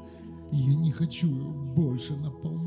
И 0.50 0.56
я 0.56 0.74
не 0.74 0.92
хочу 0.92 1.28
больше 1.28 2.14
наполнять, 2.14 2.61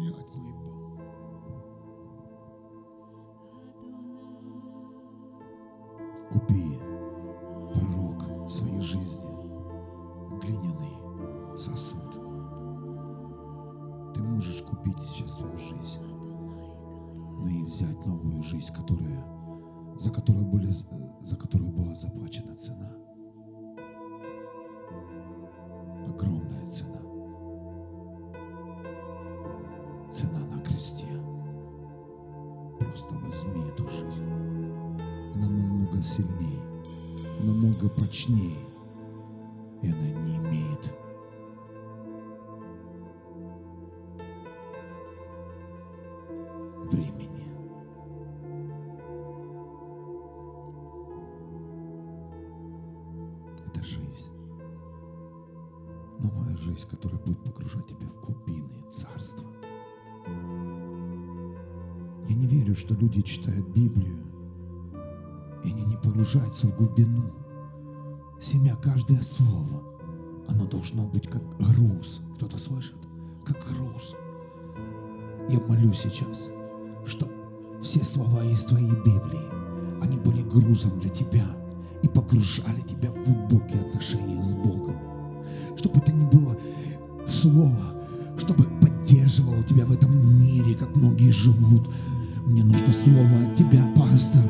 Я 62.36 62.42
не 62.42 62.48
верю, 62.48 62.76
что 62.76 62.94
люди 62.96 63.22
читают 63.22 63.66
Библию, 63.70 64.18
и 65.64 65.70
они 65.70 65.84
не 65.86 65.96
погружаются 65.96 66.68
в 66.68 66.76
глубину. 66.76 67.32
Семя, 68.42 68.76
каждое 68.76 69.22
слово, 69.22 69.82
оно 70.50 70.66
должно 70.66 71.08
быть 71.08 71.30
как 71.30 71.42
груз. 71.58 72.26
Кто-то 72.36 72.58
слышит? 72.58 72.98
Как 73.46 73.66
груз. 73.70 74.18
Я 75.48 75.62
молю 75.62 75.94
сейчас, 75.94 76.50
чтобы 77.06 77.32
все 77.82 78.04
слова 78.04 78.44
из 78.44 78.66
твоей 78.66 78.92
Библии, 78.92 80.04
они 80.04 80.18
были 80.18 80.42
грузом 80.42 81.00
для 81.00 81.12
тебя 81.12 81.48
и 82.04 82.10
погружали 82.10 82.82
тебя 82.82 83.14
в 83.14 83.24
глубокие 83.24 83.80
отношения 83.80 84.44
с 84.44 84.56
Богом. 84.56 84.98
Чтобы 85.78 86.00
это 86.00 86.12
не 86.12 86.26
было 86.26 86.58
слово, 87.26 87.96
чтобы 88.38 88.66
поддерживало 88.82 89.64
тебя 89.64 89.86
в 89.86 89.94
этом 89.94 90.42
мире, 90.42 90.76
как 90.76 90.94
многие 90.98 91.32
живут. 91.32 91.90
Мне 92.46 92.64
нужно 92.64 92.94
слово 92.94 93.48
от 93.48 93.56
тебя, 93.56 93.82
пастор, 93.96 94.44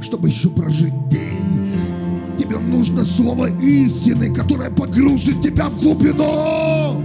чтобы 0.00 0.28
еще 0.28 0.48
прожить 0.50 1.08
день. 1.08 1.66
Тебе 2.38 2.58
нужно 2.58 3.04
слово 3.04 3.46
истины, 3.60 4.32
которое 4.32 4.70
погрузит 4.70 5.42
тебя 5.42 5.68
в 5.68 5.80
глубину. 5.80 7.02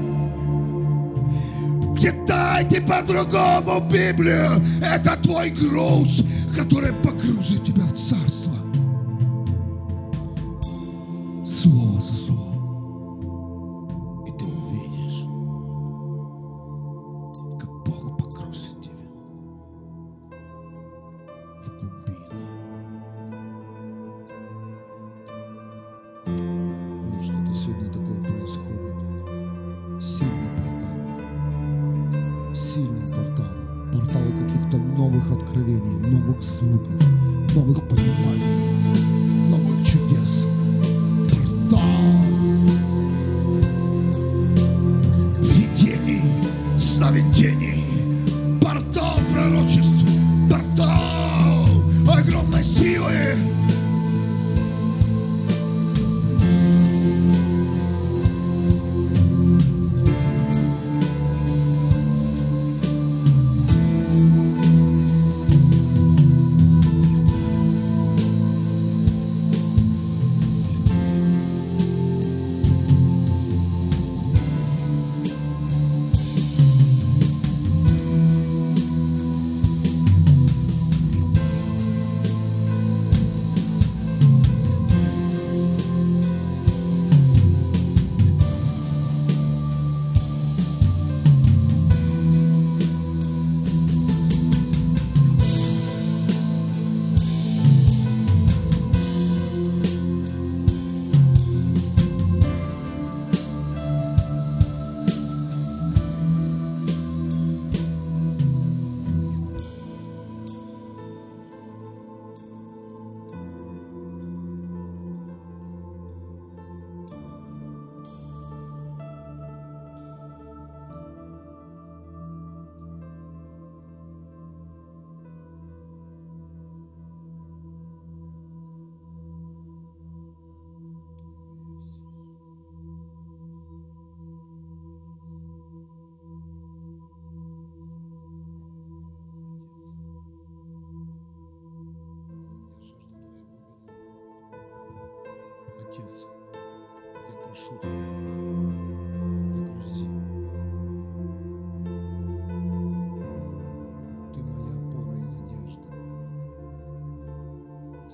Читайте 2.00 2.80
по-другому 2.82 3.82
Библию. 3.90 4.62
Это 4.82 5.18
твой 5.22 5.50
груз, 5.50 6.24
который 6.56 6.94
погрузит 6.94 7.66
тебя 7.66 7.86
в 7.86 7.96
царство. 7.98 8.54
Слово 11.46 12.02
за 12.02 12.16
словом. 12.16 12.49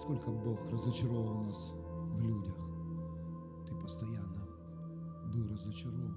Сколько 0.06 0.30
Бог 0.30 0.60
разочаровал 0.72 1.45
нас 1.45 1.74
в 2.14 2.22
людях. 2.22 2.53
Ты 3.68 3.74
постоянно 3.74 4.47
был 5.34 5.51
разочарован. 5.51 6.16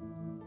А. 0.00 0.42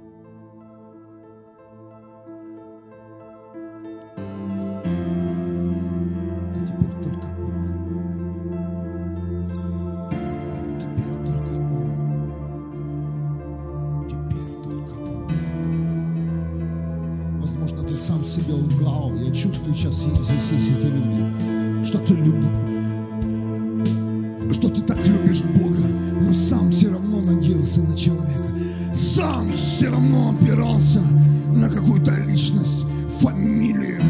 Возможно, 17.40 17.84
ты 17.88 17.96
сам 17.96 18.26
себе 18.26 18.54
лгал. 18.54 19.16
Я 19.16 19.34
чувствую 19.34 19.74
сейчас 19.74 19.96
здесь 19.96 20.52
эти 20.52 20.88
люди, 20.88 21.45
что 21.96 22.08
ты 22.08 22.14
любишь, 22.16 22.46
что 24.52 24.70
ты 24.70 24.82
так 24.82 24.98
любишь 25.08 25.41
Бога, 25.43 25.84
но 26.20 26.34
сам 26.34 26.70
все 26.72 26.89
равно 26.89 27.22
надеялся 27.22 27.82
на 27.82 27.96
человека. 27.96 28.43
Сам 28.93 29.50
все 29.52 29.89
равно 29.89 30.36
опирался 30.38 31.02
на 31.50 31.70
какую-то 31.70 32.12
личность, 32.28 32.84
фамилию 33.22 34.02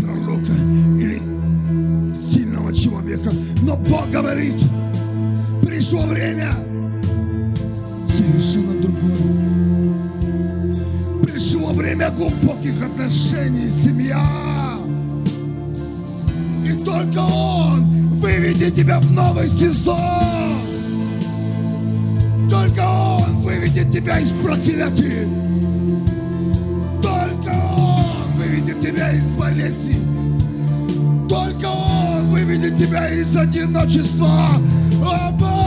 пророка 0.00 0.52
или 0.98 1.20
сильного 2.14 2.72
человека. 2.72 3.30
Но 3.62 3.76
Бог 3.76 4.08
говорит, 4.10 4.62
пришло 5.66 6.02
время 6.02 6.54
совершенно 8.06 8.80
другого. 8.80 9.16
Пришло 11.24 11.72
время 11.72 12.10
глубоких 12.10 12.80
отношений, 12.82 13.68
семья. 13.68 14.81
Только 16.84 17.18
Он 17.18 17.84
выведет 18.16 18.76
тебя 18.76 19.00
в 19.00 19.10
новый 19.10 19.48
сезон. 19.48 19.98
Только 22.48 22.80
Он 22.80 23.36
выведет 23.38 23.90
тебя 23.92 24.18
из 24.20 24.30
проклятий. 24.30 25.28
Только 27.02 27.52
Он 27.76 28.32
выведет 28.36 28.80
тебя 28.80 29.12
из 29.12 29.34
болезни. 29.34 29.96
Только 31.28 31.66
Он 31.66 32.30
выведет 32.30 32.78
тебя 32.78 33.08
из 33.08 33.36
одиночества. 33.36 34.50
О! 35.04 35.61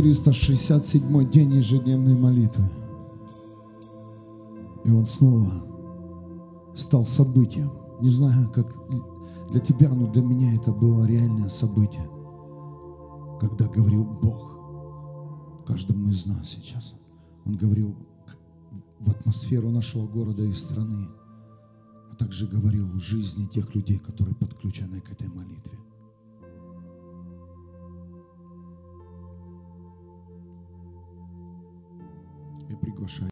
467 0.00 1.30
день 1.30 1.56
ежедневной 1.56 2.14
молитвы. 2.14 2.64
И 4.82 4.90
он 4.90 5.04
снова 5.04 5.62
стал 6.74 7.04
событием. 7.04 7.70
Не 8.00 8.08
знаю, 8.08 8.50
как 8.50 8.74
для 9.50 9.60
тебя, 9.60 9.90
но 9.90 10.10
для 10.10 10.22
меня 10.22 10.54
это 10.54 10.72
было 10.72 11.04
реальное 11.04 11.50
событие, 11.50 12.08
когда 13.40 13.66
говорил 13.66 14.04
Бог 14.04 15.66
каждому 15.66 16.08
из 16.08 16.24
нас 16.24 16.48
сейчас. 16.48 16.94
Он 17.44 17.56
говорил 17.56 17.94
в 19.00 19.10
атмосферу 19.10 19.68
нашего 19.70 20.06
города 20.06 20.42
и 20.42 20.52
страны, 20.54 21.08
а 22.10 22.14
также 22.14 22.46
говорил 22.46 22.86
в 22.86 23.00
жизни 23.00 23.46
тех 23.48 23.74
людей, 23.74 23.98
которые 23.98 24.34
подключены 24.34 25.02
к 25.02 25.12
этой 25.12 25.28
молитве. 25.28 25.78
Я 32.70 32.76
приглашаю 32.76 33.28